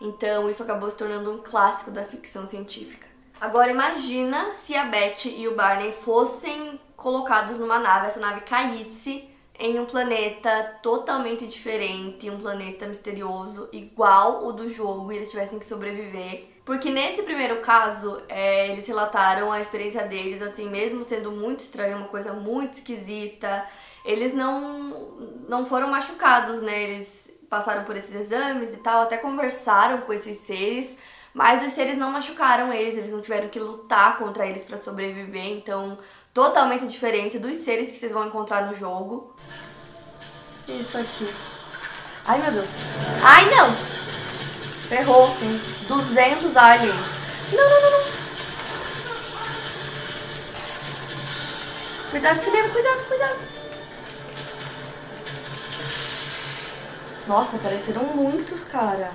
então 0.00 0.48
isso 0.48 0.62
acabou 0.62 0.88
se 0.90 0.96
tornando 0.96 1.32
um 1.32 1.38
clássico 1.38 1.90
da 1.90 2.04
ficção 2.04 2.46
científica. 2.46 3.06
Agora 3.40 3.70
imagina 3.70 4.54
se 4.54 4.76
a 4.76 4.84
Beth 4.84 5.26
e 5.26 5.48
o 5.48 5.56
Barney 5.56 5.92
fossem 5.92 6.80
colocados 6.96 7.58
numa 7.58 7.78
nave, 7.78 8.06
essa 8.06 8.20
nave 8.20 8.42
caísse 8.42 9.28
em 9.58 9.78
um 9.80 9.86
planeta 9.86 10.78
totalmente 10.82 11.46
diferente, 11.46 12.30
um 12.30 12.38
planeta 12.38 12.86
misterioso, 12.86 13.68
igual 13.72 14.46
o 14.46 14.52
do 14.52 14.68
jogo, 14.68 15.10
e 15.10 15.16
eles 15.16 15.30
tivessem 15.30 15.58
que 15.58 15.66
sobreviver 15.66 16.55
porque 16.66 16.90
nesse 16.90 17.22
primeiro 17.22 17.60
caso, 17.60 18.20
é, 18.28 18.72
eles 18.72 18.88
relataram 18.88 19.52
a 19.52 19.60
experiência 19.60 20.04
deles, 20.04 20.42
assim, 20.42 20.68
mesmo 20.68 21.04
sendo 21.04 21.30
muito 21.30 21.60
estranha, 21.60 21.96
uma 21.96 22.08
coisa 22.08 22.32
muito 22.32 22.74
esquisita, 22.74 23.64
eles 24.04 24.34
não, 24.34 24.90
não 25.48 25.64
foram 25.64 25.86
machucados, 25.86 26.60
né? 26.60 26.82
Eles 26.82 27.32
passaram 27.48 27.84
por 27.84 27.96
esses 27.96 28.12
exames 28.12 28.72
e 28.72 28.78
tal, 28.78 29.02
até 29.02 29.16
conversaram 29.16 30.00
com 30.00 30.12
esses 30.12 30.38
seres, 30.38 30.96
mas 31.32 31.64
os 31.64 31.72
seres 31.72 31.96
não 31.96 32.10
machucaram 32.10 32.72
eles, 32.72 32.98
eles 32.98 33.12
não 33.12 33.22
tiveram 33.22 33.48
que 33.48 33.60
lutar 33.60 34.18
contra 34.18 34.44
eles 34.44 34.64
para 34.64 34.76
sobreviver, 34.76 35.46
então 35.46 35.96
totalmente 36.34 36.88
diferente 36.88 37.38
dos 37.38 37.58
seres 37.58 37.92
que 37.92 37.96
vocês 37.96 38.10
vão 38.10 38.26
encontrar 38.26 38.66
no 38.66 38.74
jogo. 38.74 39.36
Isso 40.66 40.98
aqui. 40.98 41.32
Ai 42.26 42.42
meu 42.42 42.50
Deus. 42.50 42.70
Ai 43.22 43.44
não! 43.54 44.25
Ferrou, 44.88 45.34
tem 45.40 45.60
200 45.88 46.56
aliens. 46.56 46.94
Não, 47.52 47.70
não, 47.70 47.82
não, 47.82 47.90
não. 47.90 48.06
Cuidado, 52.10 52.40
Selena, 52.42 52.68
cuidado, 52.68 53.08
cuidado. 53.08 53.38
Nossa, 57.26 57.56
apareceram 57.56 58.04
muitos, 58.04 58.62
cara. 58.62 59.10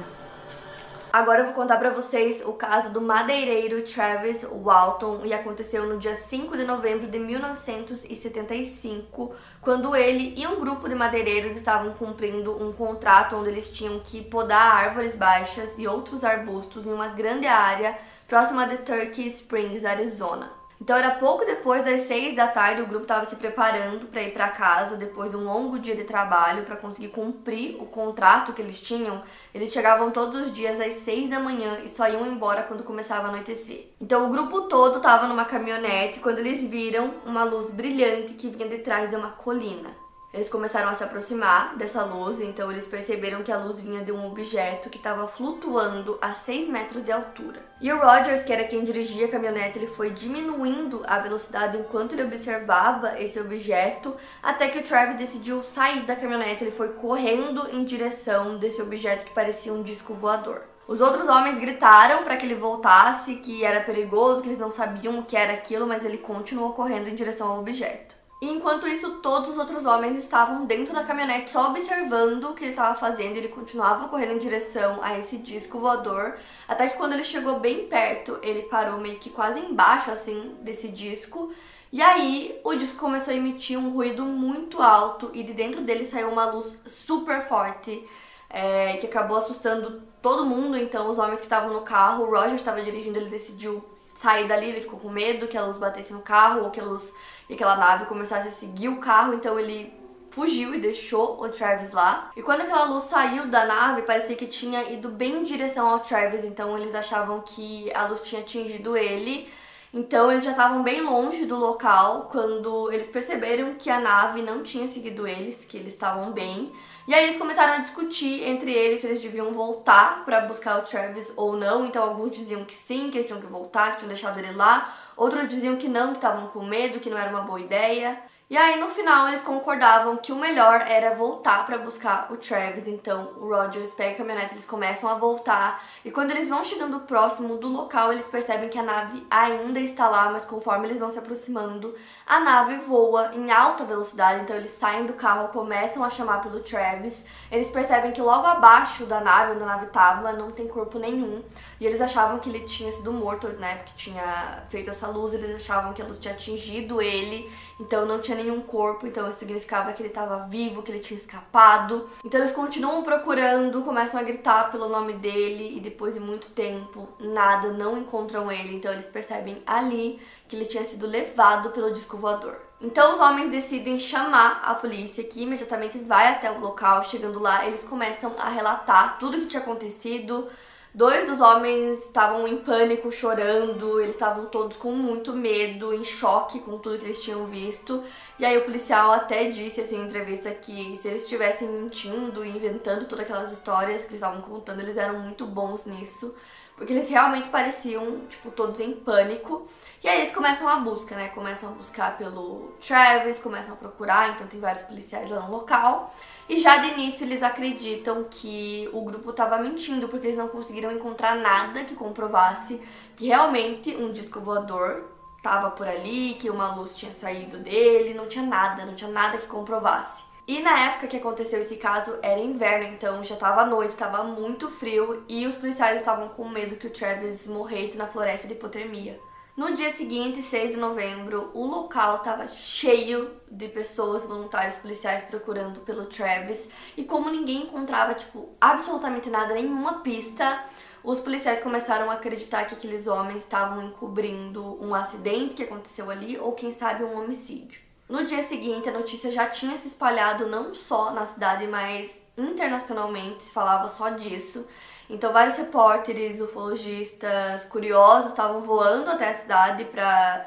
Agora 1.13 1.41
eu 1.41 1.45
vou 1.47 1.53
contar 1.53 1.77
pra 1.77 1.89
vocês 1.89 2.41
o 2.45 2.53
caso 2.53 2.89
do 2.89 3.01
madeireiro 3.01 3.83
Travis 3.83 4.47
Walton 4.49 5.25
e 5.25 5.33
aconteceu 5.33 5.85
no 5.85 5.97
dia 5.97 6.15
5 6.15 6.55
de 6.55 6.63
novembro 6.63 7.05
de 7.05 7.19
1975, 7.19 9.35
quando 9.59 9.93
ele 9.93 10.33
e 10.37 10.47
um 10.47 10.57
grupo 10.57 10.87
de 10.87 10.95
madeireiros 10.95 11.57
estavam 11.57 11.91
cumprindo 11.95 12.55
um 12.63 12.71
contrato 12.71 13.35
onde 13.35 13.49
eles 13.49 13.69
tinham 13.69 13.99
que 13.99 14.21
podar 14.21 14.85
árvores 14.85 15.13
baixas 15.13 15.77
e 15.77 15.85
outros 15.85 16.23
arbustos 16.23 16.87
em 16.87 16.93
uma 16.93 17.09
grande 17.09 17.45
área 17.45 17.99
próxima 18.25 18.65
de 18.65 18.77
Turkey 18.77 19.27
Springs, 19.27 19.83
Arizona. 19.83 20.60
Então 20.81 20.97
era 20.97 21.11
pouco 21.11 21.45
depois 21.45 21.85
das 21.85 22.01
seis 22.01 22.35
da 22.35 22.47
tarde, 22.47 22.81
o 22.81 22.87
grupo 22.87 23.03
estava 23.03 23.23
se 23.23 23.35
preparando 23.35 24.07
para 24.07 24.23
ir 24.23 24.33
para 24.33 24.49
casa 24.49 24.97
depois 24.97 25.29
de 25.29 25.37
um 25.37 25.43
longo 25.43 25.77
dia 25.77 25.95
de 25.95 26.05
trabalho 26.05 26.63
para 26.63 26.75
conseguir 26.75 27.09
cumprir 27.09 27.79
o 27.79 27.85
contrato 27.85 28.51
que 28.51 28.63
eles 28.63 28.79
tinham. 28.79 29.21
Eles 29.53 29.71
chegavam 29.71 30.09
todos 30.09 30.41
os 30.41 30.51
dias 30.51 30.79
às 30.79 30.95
seis 31.03 31.29
da 31.29 31.39
manhã 31.39 31.81
e 31.85 31.87
só 31.87 32.09
iam 32.09 32.25
embora 32.25 32.63
quando 32.63 32.83
começava 32.83 33.27
a 33.27 33.29
anoitecer. 33.29 33.91
Então 34.01 34.25
o 34.25 34.31
grupo 34.31 34.61
todo 34.61 34.97
estava 34.97 35.27
numa 35.27 35.45
caminhonete 35.45 36.19
quando 36.19 36.39
eles 36.39 36.63
viram 36.63 37.13
uma 37.27 37.43
luz 37.43 37.69
brilhante 37.69 38.33
que 38.33 38.49
vinha 38.49 38.67
de 38.67 38.79
trás 38.79 39.11
de 39.11 39.15
uma 39.15 39.29
colina. 39.29 39.91
Eles 40.33 40.47
começaram 40.47 40.87
a 40.87 40.93
se 40.93 41.03
aproximar 41.03 41.75
dessa 41.75 42.05
luz, 42.05 42.39
então 42.39 42.71
eles 42.71 42.87
perceberam 42.87 43.43
que 43.43 43.51
a 43.51 43.57
luz 43.57 43.81
vinha 43.81 44.01
de 44.01 44.13
um 44.13 44.25
objeto 44.25 44.89
que 44.89 44.97
estava 44.97 45.27
flutuando 45.27 46.17
a 46.21 46.33
6 46.33 46.69
metros 46.69 47.03
de 47.03 47.11
altura. 47.11 47.61
E 47.81 47.91
o 47.91 47.99
Rogers, 47.99 48.43
que 48.43 48.53
era 48.53 48.63
quem 48.63 48.85
dirigia 48.85 49.25
a 49.25 49.29
caminhonete, 49.29 49.77
ele 49.77 49.87
foi 49.87 50.11
diminuindo 50.11 51.03
a 51.05 51.19
velocidade 51.19 51.77
enquanto 51.77 52.13
ele 52.13 52.23
observava 52.23 53.19
esse 53.19 53.41
objeto, 53.41 54.15
até 54.41 54.69
que 54.69 54.79
o 54.79 54.83
Travis 54.83 55.17
decidiu 55.17 55.63
sair 55.63 56.03
da 56.03 56.15
caminhonete, 56.15 56.63
ele 56.63 56.71
foi 56.71 56.93
correndo 56.93 57.67
em 57.69 57.83
direção 57.83 58.57
desse 58.57 58.81
objeto 58.81 59.25
que 59.25 59.33
parecia 59.33 59.73
um 59.73 59.83
disco 59.83 60.13
voador. 60.13 60.61
Os 60.87 61.01
outros 61.01 61.27
homens 61.27 61.59
gritaram 61.59 62.23
para 62.23 62.37
que 62.37 62.45
ele 62.45 62.55
voltasse, 62.55 63.35
que 63.35 63.65
era 63.65 63.83
perigoso, 63.83 64.41
que 64.41 64.47
eles 64.47 64.57
não 64.57 64.71
sabiam 64.71 65.19
o 65.19 65.23
que 65.23 65.35
era 65.35 65.53
aquilo, 65.53 65.85
mas 65.85 66.05
ele 66.05 66.17
continuou 66.17 66.71
correndo 66.71 67.09
em 67.09 67.15
direção 67.15 67.49
ao 67.49 67.59
objeto. 67.59 68.20
Enquanto 68.43 68.87
isso, 68.87 69.19
todos 69.19 69.51
os 69.51 69.57
outros 69.59 69.85
homens 69.85 70.17
estavam 70.17 70.65
dentro 70.65 70.95
da 70.95 71.03
caminhonete 71.03 71.51
só 71.51 71.69
observando 71.69 72.45
o 72.45 72.53
que 72.55 72.63
ele 72.63 72.71
estava 72.71 72.97
fazendo. 72.97 73.37
Ele 73.37 73.49
continuava 73.49 74.07
correndo 74.07 74.33
em 74.33 74.39
direção 74.39 74.97
a 75.03 75.15
esse 75.15 75.37
disco 75.37 75.77
voador, 75.77 76.35
até 76.67 76.89
que 76.89 76.97
quando 76.97 77.13
ele 77.13 77.23
chegou 77.23 77.59
bem 77.59 77.85
perto, 77.85 78.39
ele 78.41 78.63
parou 78.63 78.99
meio 78.99 79.19
que 79.19 79.29
quase 79.29 79.59
embaixo 79.59 80.09
assim 80.09 80.55
desse 80.61 80.87
disco. 80.87 81.53
E 81.91 82.01
aí, 82.01 82.59
o 82.63 82.73
disco 82.73 82.97
começou 82.97 83.31
a 83.31 83.37
emitir 83.37 83.77
um 83.77 83.91
ruído 83.91 84.25
muito 84.25 84.81
alto 84.81 85.29
e 85.35 85.43
de 85.43 85.53
dentro 85.53 85.81
dele 85.81 86.03
saiu 86.03 86.29
uma 86.29 86.45
luz 86.45 86.79
super 86.87 87.43
forte, 87.43 88.03
é, 88.49 88.97
que 88.97 89.05
acabou 89.05 89.37
assustando 89.37 90.01
todo 90.19 90.45
mundo. 90.45 90.75
Então, 90.75 91.11
os 91.11 91.19
homens 91.19 91.41
que 91.41 91.45
estavam 91.45 91.71
no 91.71 91.81
carro, 91.81 92.23
o 92.23 92.31
Roger 92.31 92.55
estava 92.55 92.81
dirigindo, 92.81 93.19
ele 93.19 93.29
decidiu 93.29 93.85
sair 94.15 94.47
dali, 94.47 94.69
ele 94.69 94.81
ficou 94.81 94.99
com 94.99 95.09
medo 95.09 95.47
que 95.47 95.57
a 95.57 95.65
luz 95.65 95.77
batesse 95.77 96.13
no 96.13 96.21
carro 96.21 96.63
ou 96.63 96.71
que 96.71 96.79
a 96.79 96.83
luz 96.83 97.13
e 97.51 97.53
aquela 97.53 97.75
nave 97.75 98.05
começasse 98.05 98.47
a 98.47 98.51
seguir 98.51 98.87
o 98.87 99.01
carro, 99.01 99.33
então 99.33 99.59
ele 99.59 99.93
fugiu 100.29 100.73
e 100.73 100.79
deixou 100.79 101.43
o 101.43 101.49
Travis 101.49 101.91
lá. 101.91 102.31
E 102.37 102.41
quando 102.41 102.61
aquela 102.61 102.85
luz 102.85 103.03
saiu 103.03 103.47
da 103.47 103.65
nave, 103.65 104.03
parecia 104.03 104.37
que 104.37 104.47
tinha 104.47 104.89
ido 104.89 105.09
bem 105.09 105.39
em 105.39 105.43
direção 105.43 105.85
ao 105.85 105.99
Travis, 105.99 106.45
então 106.45 106.77
eles 106.77 106.95
achavam 106.95 107.41
que 107.41 107.91
a 107.93 108.05
luz 108.05 108.21
tinha 108.21 108.39
atingido 108.39 108.95
ele. 108.95 109.49
Então 109.93 110.31
eles 110.31 110.45
já 110.45 110.51
estavam 110.51 110.81
bem 110.81 111.01
longe 111.01 111.45
do 111.45 111.57
local 111.57 112.29
quando 112.31 112.89
eles 112.93 113.09
perceberam 113.09 113.73
que 113.73 113.89
a 113.89 113.99
nave 113.99 114.41
não 114.41 114.63
tinha 114.63 114.87
seguido 114.87 115.27
eles, 115.27 115.65
que 115.65 115.75
eles 115.75 115.91
estavam 115.91 116.31
bem. 116.31 116.71
E 117.05 117.13
aí 117.13 117.25
eles 117.25 117.35
começaram 117.35 117.73
a 117.73 117.77
discutir 117.79 118.41
entre 118.47 118.71
eles 118.71 119.01
se 119.01 119.07
eles 119.07 119.21
deviam 119.21 119.51
voltar 119.51 120.23
para 120.23 120.39
buscar 120.41 120.79
o 120.79 120.83
Travis 120.83 121.33
ou 121.35 121.57
não. 121.57 121.85
Então 121.85 122.01
alguns 122.01 122.31
diziam 122.31 122.63
que 122.63 122.73
sim, 122.73 123.09
que 123.11 123.17
eles 123.17 123.27
tinham 123.27 123.41
que 123.41 123.47
voltar, 123.47 123.91
que 123.91 123.97
tinham 123.97 124.07
deixado 124.07 124.39
ele 124.39 124.53
lá. 124.53 124.95
Outros 125.21 125.47
diziam 125.47 125.75
que 125.75 125.87
não, 125.87 126.13
que 126.13 126.15
estavam 126.15 126.47
com 126.47 126.63
medo, 126.65 126.99
que 126.99 127.07
não 127.07 127.15
era 127.15 127.29
uma 127.29 127.43
boa 127.43 127.61
ideia. 127.61 128.19
E 128.51 128.57
aí 128.57 128.77
no 128.77 128.89
final 128.89 129.29
eles 129.29 129.41
concordavam 129.41 130.17
que 130.17 130.33
o 130.33 130.35
melhor 130.35 130.81
era 130.81 131.15
voltar 131.15 131.65
para 131.65 131.77
buscar 131.77 132.27
o 132.29 132.35
Travis. 132.35 132.85
Então 132.85 133.31
o 133.37 133.47
Rogers 133.47 133.93
pega 133.93 134.11
a 134.11 134.15
caminhonete, 134.15 134.55
eles 134.55 134.65
começam 134.65 135.09
a 135.09 135.13
voltar. 135.13 135.81
E 136.03 136.11
quando 136.11 136.31
eles 136.31 136.49
vão 136.49 136.61
chegando 136.61 136.99
próximo 136.99 137.55
do 137.55 137.69
local, 137.69 138.11
eles 138.11 138.27
percebem 138.27 138.67
que 138.67 138.77
a 138.77 138.83
nave 138.83 139.25
ainda 139.31 139.79
está 139.79 140.09
lá, 140.09 140.29
mas 140.29 140.43
conforme 140.43 140.85
eles 140.85 140.99
vão 140.99 141.09
se 141.09 141.17
aproximando, 141.17 141.95
a 142.27 142.41
nave 142.41 142.75
voa 142.79 143.31
em 143.33 143.49
alta 143.53 143.85
velocidade. 143.85 144.41
Então 144.41 144.57
eles 144.57 144.71
saem 144.71 145.05
do 145.05 145.13
carro, 145.13 145.47
começam 145.47 146.03
a 146.03 146.09
chamar 146.09 146.41
pelo 146.41 146.59
Travis. 146.59 147.23
Eles 147.49 147.69
percebem 147.69 148.11
que 148.11 148.21
logo 148.21 148.45
abaixo 148.45 149.05
da 149.05 149.21
nave, 149.21 149.53
onde 149.53 149.63
a 149.63 149.67
nave 149.67 149.85
estava, 149.85 150.33
não 150.33 150.51
tem 150.51 150.67
corpo 150.67 150.99
nenhum. 150.99 151.41
E 151.79 151.85
eles 151.85 152.01
achavam 152.01 152.37
que 152.37 152.49
ele 152.49 152.65
tinha 152.65 152.91
sido 152.91 153.13
morto, 153.13 153.47
né? 153.47 153.75
Porque 153.77 153.93
tinha 153.95 154.65
feito 154.67 154.89
essa 154.89 155.07
luz, 155.07 155.33
eles 155.33 155.55
achavam 155.55 155.93
que 155.93 156.01
a 156.01 156.05
luz 156.05 156.19
tinha 156.19 156.33
atingido 156.33 157.01
ele. 157.01 157.49
Então 157.81 158.05
não 158.05 158.21
tinha 158.21 158.37
nenhum 158.37 158.61
corpo, 158.61 159.07
então 159.07 159.27
isso 159.27 159.39
significava 159.39 159.91
que 159.91 160.03
ele 160.03 160.09
estava 160.09 160.45
vivo, 160.47 160.83
que 160.83 160.91
ele 160.91 160.99
tinha 160.99 161.17
escapado. 161.17 162.07
Então 162.23 162.39
eles 162.39 162.51
continuam 162.51 163.01
procurando, 163.01 163.81
começam 163.81 164.19
a 164.19 164.23
gritar 164.23 164.71
pelo 164.71 164.87
nome 164.87 165.13
dele 165.13 165.75
e 165.75 165.79
depois 165.79 166.13
de 166.13 166.19
muito 166.19 166.51
tempo, 166.51 167.09
nada, 167.19 167.71
não 167.71 167.97
encontram 167.97 168.51
ele. 168.51 168.75
Então 168.75 168.93
eles 168.93 169.07
percebem 169.07 169.63
ali 169.65 170.21
que 170.47 170.55
ele 170.55 170.65
tinha 170.65 170.85
sido 170.85 171.07
levado 171.07 171.71
pelo 171.71 171.91
disco 171.91 172.17
voador. 172.17 172.55
Então 172.79 173.15
os 173.15 173.19
homens 173.19 173.49
decidem 173.49 173.97
chamar 173.97 174.61
a 174.63 174.75
polícia, 174.75 175.23
que 175.23 175.41
imediatamente 175.41 175.97
vai 175.97 176.27
até 176.27 176.51
o 176.51 176.59
local. 176.59 177.03
Chegando 177.03 177.39
lá, 177.39 177.65
eles 177.65 177.83
começam 177.83 178.35
a 178.37 178.47
relatar 178.47 179.17
tudo 179.17 179.37
o 179.37 179.41
que 179.41 179.47
tinha 179.47 179.61
acontecido, 179.61 180.47
Dois 180.93 181.25
dos 181.25 181.39
homens 181.39 181.99
estavam 181.99 182.45
em 182.45 182.57
pânico, 182.57 183.13
chorando, 183.13 184.01
eles 184.01 184.13
estavam 184.13 184.47
todos 184.47 184.75
com 184.75 184.91
muito 184.91 185.31
medo, 185.31 185.93
em 185.93 186.03
choque 186.03 186.59
com 186.59 186.77
tudo 186.77 186.99
que 186.99 187.05
eles 187.05 187.23
tinham 187.23 187.47
visto. 187.47 188.03
E 188.37 188.43
aí 188.43 188.57
o 188.57 188.65
policial 188.65 189.09
até 189.11 189.49
disse 189.49 189.79
assim 189.79 190.01
em 190.01 190.05
entrevista 190.05 190.51
que 190.51 190.97
se 190.97 191.07
eles 191.07 191.23
estivessem 191.23 191.69
mentindo 191.69 192.43
e 192.43 192.49
inventando 192.49 193.07
todas 193.07 193.23
aquelas 193.23 193.53
histórias 193.53 194.01
que 194.01 194.09
eles 194.09 194.21
estavam 194.21 194.41
contando, 194.41 194.81
eles 194.81 194.97
eram 194.97 195.17
muito 195.19 195.45
bons 195.45 195.85
nisso, 195.85 196.35
porque 196.75 196.93
eles 196.93 197.09
realmente 197.09 197.49
pareciam, 197.49 198.21
tipo, 198.29 198.49
todos 198.51 198.79
em 198.79 198.93
pânico. 198.93 199.67
E 200.03 200.07
aí 200.09 200.21
eles 200.21 200.33
começam 200.33 200.67
a 200.67 200.77
busca, 200.77 201.15
né? 201.15 201.29
Começam 201.29 201.69
a 201.69 201.73
buscar 201.73 202.17
pelo 202.17 202.73
Travis, 202.85 203.39
começam 203.39 203.75
a 203.75 203.77
procurar, 203.77 204.31
então 204.31 204.47
tem 204.47 204.59
vários 204.59 204.83
policiais 204.83 205.29
lá 205.29 205.41
no 205.41 205.51
local. 205.51 206.13
E 206.49 206.59
já 206.59 206.77
de 206.77 206.89
início 206.89 207.25
eles 207.25 207.43
acreditam 207.43 208.25
que 208.29 208.89
o 208.91 209.01
grupo 209.03 209.29
estava 209.29 209.57
mentindo 209.57 210.07
porque 210.07 210.27
eles 210.27 210.37
não 210.37 210.47
conseguiram 210.47 210.91
encontrar 210.91 211.35
nada 211.35 211.85
que 211.85 211.95
comprovasse 211.95 212.81
que 213.15 213.27
realmente 213.27 213.95
um 213.95 214.11
disco 214.11 214.39
voador 214.39 215.05
estava 215.37 215.71
por 215.71 215.87
ali, 215.87 216.35
que 216.39 216.49
uma 216.49 216.75
luz 216.75 216.95
tinha 216.95 217.11
saído 217.11 217.57
dele, 217.57 218.13
não 218.13 218.27
tinha 218.27 218.45
nada, 218.45 218.85
não 218.85 218.95
tinha 218.95 219.09
nada 219.09 219.37
que 219.37 219.47
comprovasse. 219.47 220.30
E 220.51 220.59
na 220.59 220.77
época 220.77 221.07
que 221.07 221.15
aconteceu 221.15 221.61
esse 221.61 221.77
caso 221.77 222.19
era 222.21 222.37
inverno, 222.37 222.93
então 222.93 223.23
já 223.23 223.35
estava 223.35 223.63
noite, 223.65 223.93
estava 223.93 224.21
muito 224.25 224.69
frio 224.69 225.23
e 225.29 225.47
os 225.47 225.55
policiais 225.55 225.99
estavam 225.99 226.27
com 226.27 226.49
medo 226.49 226.75
que 226.75 226.87
o 226.87 226.89
Travis 226.89 227.47
morresse 227.47 227.97
na 227.97 228.05
floresta 228.05 228.49
de 228.49 228.55
hipotermia. 228.55 229.17
No 229.55 229.73
dia 229.73 229.89
seguinte, 229.91 230.43
6 230.43 230.71
de 230.71 230.75
novembro, 230.75 231.51
o 231.53 231.65
local 231.65 232.17
estava 232.17 232.49
cheio 232.49 233.31
de 233.49 233.69
pessoas, 233.69 234.25
voluntários 234.25 234.75
policiais 234.75 235.23
procurando 235.23 235.79
pelo 235.85 236.07
Travis. 236.07 236.67
E 236.97 237.05
como 237.05 237.29
ninguém 237.29 237.63
encontrava, 237.63 238.13
tipo, 238.13 238.49
absolutamente 238.59 239.29
nada, 239.29 239.53
nenhuma 239.53 240.01
pista, 240.01 240.65
os 241.01 241.21
policiais 241.21 241.61
começaram 241.61 242.11
a 242.11 242.15
acreditar 242.15 242.65
que 242.65 242.75
aqueles 242.75 243.07
homens 243.07 243.45
estavam 243.45 243.83
encobrindo 243.83 244.77
um 244.83 244.93
acidente 244.93 245.55
que 245.55 245.63
aconteceu 245.63 246.11
ali 246.11 246.37
ou, 246.37 246.51
quem 246.51 246.73
sabe, 246.73 247.05
um 247.05 247.17
homicídio. 247.17 247.89
No 248.11 248.25
dia 248.25 248.43
seguinte, 248.43 248.89
a 248.89 248.91
notícia 248.91 249.31
já 249.31 249.47
tinha 249.49 249.77
se 249.77 249.87
espalhado 249.87 250.45
não 250.45 250.73
só 250.73 251.11
na 251.11 251.25
cidade, 251.25 251.65
mas 251.65 252.21
internacionalmente 252.37 253.41
se 253.41 253.53
falava 253.53 253.87
só 253.87 254.09
disso. 254.09 254.67
Então, 255.09 255.31
vários 255.31 255.55
repórteres, 255.55 256.41
ufologistas, 256.41 257.63
curiosos 257.69 258.31
estavam 258.31 258.63
voando 258.63 259.09
até 259.09 259.29
a 259.29 259.33
cidade 259.33 259.85
para 259.85 260.45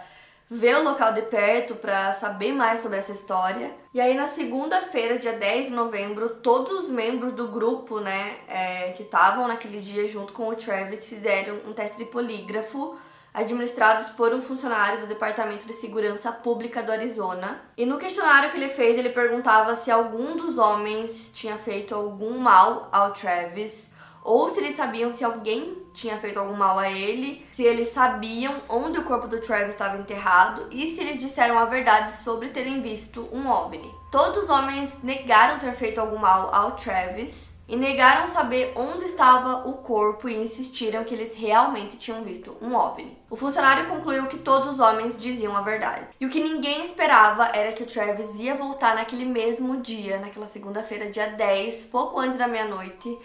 ver 0.50 0.76
o 0.76 0.82
local 0.82 1.14
de 1.14 1.22
perto, 1.22 1.76
para 1.76 2.12
saber 2.12 2.52
mais 2.52 2.80
sobre 2.80 2.98
essa 2.98 3.12
história. 3.12 3.74
E 3.94 4.00
aí, 4.00 4.12
na 4.12 4.26
segunda-feira, 4.26 5.18
dia 5.18 5.32
10 5.32 5.68
de 5.68 5.72
novembro, 5.72 6.28
todos 6.42 6.84
os 6.84 6.90
membros 6.90 7.32
do 7.32 7.48
grupo, 7.48 7.98
né, 7.98 8.40
é, 8.46 8.92
que 8.92 9.04
estavam 9.04 9.48
naquele 9.48 9.80
dia 9.80 10.06
junto 10.06 10.34
com 10.34 10.50
o 10.50 10.54
Travis, 10.54 11.08
fizeram 11.08 11.56
um 11.66 11.72
teste 11.72 11.96
de 11.96 12.04
polígrafo 12.04 12.94
administrados 13.34 14.10
por 14.10 14.32
um 14.32 14.40
funcionário 14.40 15.00
do 15.00 15.08
Departamento 15.08 15.66
de 15.66 15.74
Segurança 15.74 16.30
Pública 16.30 16.82
do 16.82 16.92
Arizona. 16.92 17.60
E 17.76 17.84
no 17.84 17.98
questionário 17.98 18.50
que 18.52 18.56
ele 18.56 18.68
fez, 18.68 18.96
ele 18.96 19.10
perguntava 19.10 19.74
se 19.74 19.90
algum 19.90 20.36
dos 20.36 20.56
homens 20.56 21.32
tinha 21.34 21.58
feito 21.58 21.94
algum 21.94 22.38
mal 22.38 22.88
ao 22.92 23.12
Travis 23.12 23.92
ou 24.24 24.48
se 24.48 24.58
eles 24.58 24.74
sabiam 24.74 25.12
se 25.12 25.22
alguém 25.22 25.76
tinha 25.92 26.16
feito 26.16 26.40
algum 26.40 26.56
mal 26.56 26.78
a 26.78 26.90
ele, 26.90 27.46
se 27.52 27.62
eles 27.62 27.88
sabiam 27.88 28.62
onde 28.70 28.98
o 28.98 29.04
corpo 29.04 29.28
do 29.28 29.40
Travis 29.40 29.74
estava 29.74 29.98
enterrado 29.98 30.66
e 30.70 30.94
se 30.94 31.02
eles 31.02 31.20
disseram 31.20 31.58
a 31.58 31.66
verdade 31.66 32.12
sobre 32.12 32.48
terem 32.48 32.80
visto 32.80 33.28
um 33.30 33.46
OVNI. 33.46 33.94
Todos 34.10 34.44
os 34.44 34.50
homens 34.50 35.02
negaram 35.02 35.58
ter 35.58 35.74
feito 35.74 36.00
algum 36.00 36.16
mal 36.16 36.52
ao 36.54 36.72
Travis 36.72 37.53
e 37.66 37.76
negaram 37.76 38.28
saber 38.28 38.72
onde 38.76 39.06
estava 39.06 39.68
o 39.68 39.74
corpo 39.74 40.28
e 40.28 40.36
insistiram 40.36 41.04
que 41.04 41.14
eles 41.14 41.34
realmente 41.34 41.96
tinham 41.96 42.22
visto 42.22 42.56
um 42.60 42.74
OVNI. 42.74 43.16
O 43.30 43.36
funcionário 43.36 43.88
concluiu 43.88 44.26
que 44.26 44.38
todos 44.38 44.68
os 44.68 44.80
homens 44.80 45.18
diziam 45.18 45.56
a 45.56 45.62
verdade. 45.62 46.06
E 46.20 46.26
o 46.26 46.30
que 46.30 46.42
ninguém 46.42 46.84
esperava 46.84 47.46
era 47.46 47.72
que 47.72 47.82
o 47.82 47.86
Travis 47.86 48.38
ia 48.38 48.54
voltar 48.54 48.94
naquele 48.94 49.24
mesmo 49.24 49.78
dia, 49.78 50.18
naquela 50.18 50.46
segunda-feira, 50.46 51.10
dia 51.10 51.28
10, 51.28 51.86
pouco 51.86 52.20
antes 52.20 52.38
da 52.38 52.46
meia-noite. 52.46 53.18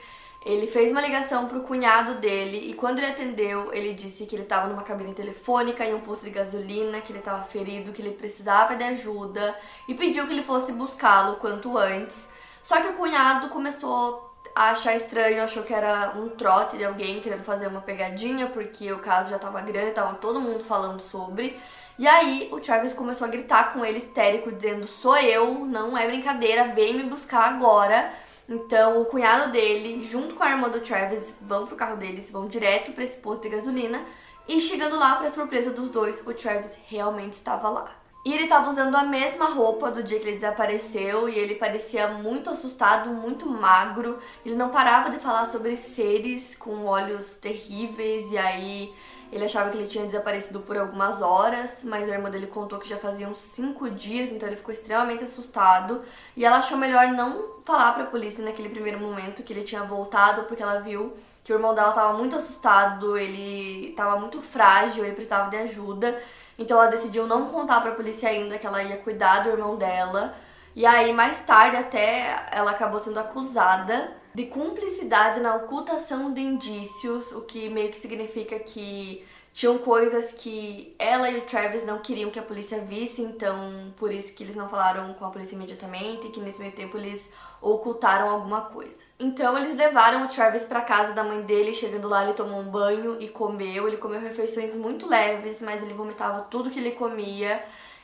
Ele 0.46 0.68
fez 0.68 0.90
uma 0.92 1.02
ligação 1.02 1.48
para 1.48 1.58
o 1.58 1.64
cunhado 1.64 2.16
dele 2.16 2.70
e 2.70 2.74
quando 2.74 3.00
ele 3.00 3.08
atendeu, 3.08 3.74
ele 3.74 3.94
disse 3.94 4.26
que 4.26 4.38
ele 4.38 4.44
estava 4.44 4.70
numa 4.70 4.84
cabine 4.84 5.14
telefônica 5.14 5.86
em 5.86 5.94
um 5.94 6.00
posto 6.00 6.24
de 6.24 6.30
gasolina, 6.30 7.02
que 7.02 7.12
ele 7.12 7.20
estava 7.20 7.44
ferido, 7.44 7.92
que 7.92 8.02
ele 8.02 8.12
precisava 8.12 8.74
de 8.74 8.84
ajuda 8.86 9.54
e 9.86 9.94
pediu 9.94 10.26
que 10.26 10.32
ele 10.32 10.42
fosse 10.42 10.72
buscá-lo 10.72 11.36
quanto 11.36 11.78
antes. 11.78 12.30
Só 12.64 12.80
que 12.80 12.88
o 12.88 12.94
cunhado 12.94 13.50
começou 13.50 14.29
achar 14.56 14.96
estranho, 14.96 15.44
achou 15.44 15.64
que 15.64 15.74
era 15.74 16.14
um 16.16 16.30
trote 16.30 16.78
de 16.78 16.86
alguém 16.86 17.22
querendo 17.22 17.44
fazer 17.44 17.68
uma 17.68 17.82
pegadinha, 17.82 18.48
porque 18.48 18.92
o 18.92 19.00
caso 19.00 19.30
já 19.30 19.40
tava 19.40 19.62
grande, 19.62 19.92
tava 19.92 20.16
todo 20.16 20.40
mundo 20.40 20.64
falando 20.64 21.00
sobre. 21.02 21.60
E 21.98 22.08
aí 22.08 22.48
o 22.52 22.60
Travis 22.60 22.94
começou 22.94 23.28
a 23.28 23.30
gritar 23.30 23.74
com 23.74 23.86
ele 23.86 23.98
histérico, 23.98 24.52
dizendo: 24.52 24.88
Sou 24.88 25.18
eu, 25.18 25.66
não 25.66 25.98
é 25.98 26.08
brincadeira, 26.08 26.74
vem 26.74 26.94
me 26.94 27.04
buscar 27.04 27.46
agora. 27.46 28.12
Então 28.48 29.02
o 29.02 29.06
cunhado 29.06 29.52
dele, 29.52 30.02
junto 30.02 30.34
com 30.34 30.44
a 30.44 30.50
irmã 30.50 30.70
do 30.70 30.80
Travis, 30.80 31.36
vão 31.42 31.68
pro 31.68 31.76
carro 31.76 31.98
deles, 31.98 32.32
vão 32.32 32.48
direto 32.48 32.94
para 32.94 33.04
esse 33.04 33.20
posto 33.20 33.44
de 33.44 33.50
gasolina. 33.50 34.02
E 34.48 34.60
chegando 34.60 34.98
lá, 34.98 35.18
para 35.18 35.30
surpresa 35.30 35.72
dos 35.72 35.90
dois, 35.90 36.26
o 36.26 36.34
Travis 36.34 36.76
realmente 36.88 37.34
estava 37.34 37.70
lá. 37.70 37.92
E 38.24 38.34
ele 38.34 38.44
estava 38.44 38.70
usando 38.70 38.96
a 38.96 39.04
mesma 39.04 39.46
roupa 39.46 39.90
do 39.90 40.04
dia 40.04 40.20
que 40.20 40.28
ele 40.28 40.36
desapareceu 40.36 41.30
e 41.30 41.40
ele 41.40 41.56
parecia 41.56 42.10
muito 42.10 42.50
assustado, 42.50 43.10
muito 43.10 43.50
magro. 43.50 44.20
Ele 44.46 44.56
não 44.56 44.70
parava 44.70 45.10
de 45.10 45.18
falar 45.18 45.46
sobre 45.46 45.78
seres 45.78 46.54
com 46.54 46.86
olhos 46.86 47.36
terríveis 47.36 48.32
e 48.32 48.38
aí 48.38 48.94
ele 49.32 49.46
achava 49.46 49.70
que 49.70 49.78
ele 49.78 49.88
tinha 49.88 50.06
desaparecido 50.06 50.60
por 50.60 50.76
algumas 50.76 51.22
horas, 51.22 51.82
mas 51.84 52.10
a 52.10 52.14
irmã 52.14 52.32
dele 52.32 52.48
contou 52.48 52.80
que 52.80 52.90
já 52.90 52.98
faziam 52.98 53.36
cinco 53.36 53.90
dias, 53.90 54.32
então 54.32 54.50
ele 54.50 54.58
ficou 54.58 54.74
extremamente 54.74 55.24
assustado. 55.24 56.02
E 56.36 56.44
ela 56.44 56.58
achou 56.58 56.78
melhor 56.78 57.10
não 57.10 57.60
falar 57.64 57.94
para 57.94 58.04
a 58.04 58.08
polícia 58.08 58.44
naquele 58.44 58.70
primeiro 58.70 59.00
momento 59.00 59.44
que 59.44 59.54
ele 59.54 59.64
tinha 59.64 59.84
voltado, 59.84 60.44
porque 60.44 60.64
ela 60.64 60.80
viu 60.80 61.14
que 61.44 61.54
o 61.54 61.56
irmão 61.56 61.76
dela 61.76 61.90
estava 61.90 62.18
muito 62.18 62.36
assustado, 62.36 63.18
ele 63.18 63.90
estava 63.90 64.20
muito 64.20 64.42
frágil, 64.42 65.06
ele 65.06 65.14
precisava 65.14 65.50
de 65.50 65.58
ajuda. 65.58 66.20
Então 66.60 66.78
ela 66.78 66.92
decidiu 66.92 67.26
não 67.26 67.48
contar 67.48 67.80
pra 67.80 67.94
polícia 67.94 68.28
ainda 68.30 68.60
que 68.60 68.68
ela 68.68 68.84
ia 68.84 68.98
cuidar 68.98 69.44
do 69.44 69.50
irmão 69.50 69.78
dela. 69.78 70.36
E 70.76 70.86
aí, 70.86 71.14
mais 71.14 71.40
tarde, 71.40 71.78
até 71.78 72.48
ela 72.52 72.72
acabou 72.72 73.00
sendo 73.00 73.20
acusada 73.20 74.12
de 74.34 74.46
cumplicidade 74.46 75.40
na 75.40 75.56
ocultação 75.56 76.32
de 76.32 76.42
indícios, 76.42 77.32
o 77.32 77.42
que 77.42 77.70
meio 77.70 77.90
que 77.90 77.98
significa 77.98 78.60
que 78.60 79.26
tinham 79.52 79.80
coisas 79.80 80.32
que 80.32 80.96
ela 81.00 81.30
e 81.30 81.40
o 81.40 81.42
Travis 81.42 81.86
não 81.86 82.00
queriam 82.00 82.30
que 82.30 82.38
a 82.38 82.44
polícia 82.44 82.80
visse, 82.82 83.22
então 83.22 83.94
por 83.98 84.12
isso 84.12 84.34
que 84.36 84.44
eles 84.44 84.56
não 84.56 84.70
falaram 84.70 85.14
com 85.16 85.26
a 85.26 85.32
polícia 85.32 85.56
imediatamente 85.56 86.28
e 86.28 86.30
que 86.30 86.40
nesse 86.40 86.60
meio 86.60 86.72
tempo 86.72 86.98
eles 86.98 87.32
ocultaram 87.62 88.30
alguma 88.30 88.62
coisa. 88.62 89.09
Então 89.20 89.58
eles 89.58 89.76
levaram 89.76 90.24
o 90.24 90.30
Travis 90.30 90.64
para 90.64 90.80
casa 90.82 91.12
da 91.14 91.26
mãe 91.26 91.42
dele, 91.42 91.74
chegando 91.74 92.08
lá 92.08 92.24
ele 92.24 92.34
tomou 92.34 92.62
um 92.62 92.72
banho 92.72 93.22
e 93.22 93.28
comeu. 93.28 93.88
Ele 93.88 93.98
comeu 93.98 94.22
refeições 94.22 94.76
muito 94.76 95.06
leves, 95.08 95.62
mas 95.62 95.82
ele 95.84 95.94
vomitava 95.94 96.42
tudo 96.50 96.70
que 96.70 96.80
ele 96.80 96.92
comia. 96.92 97.62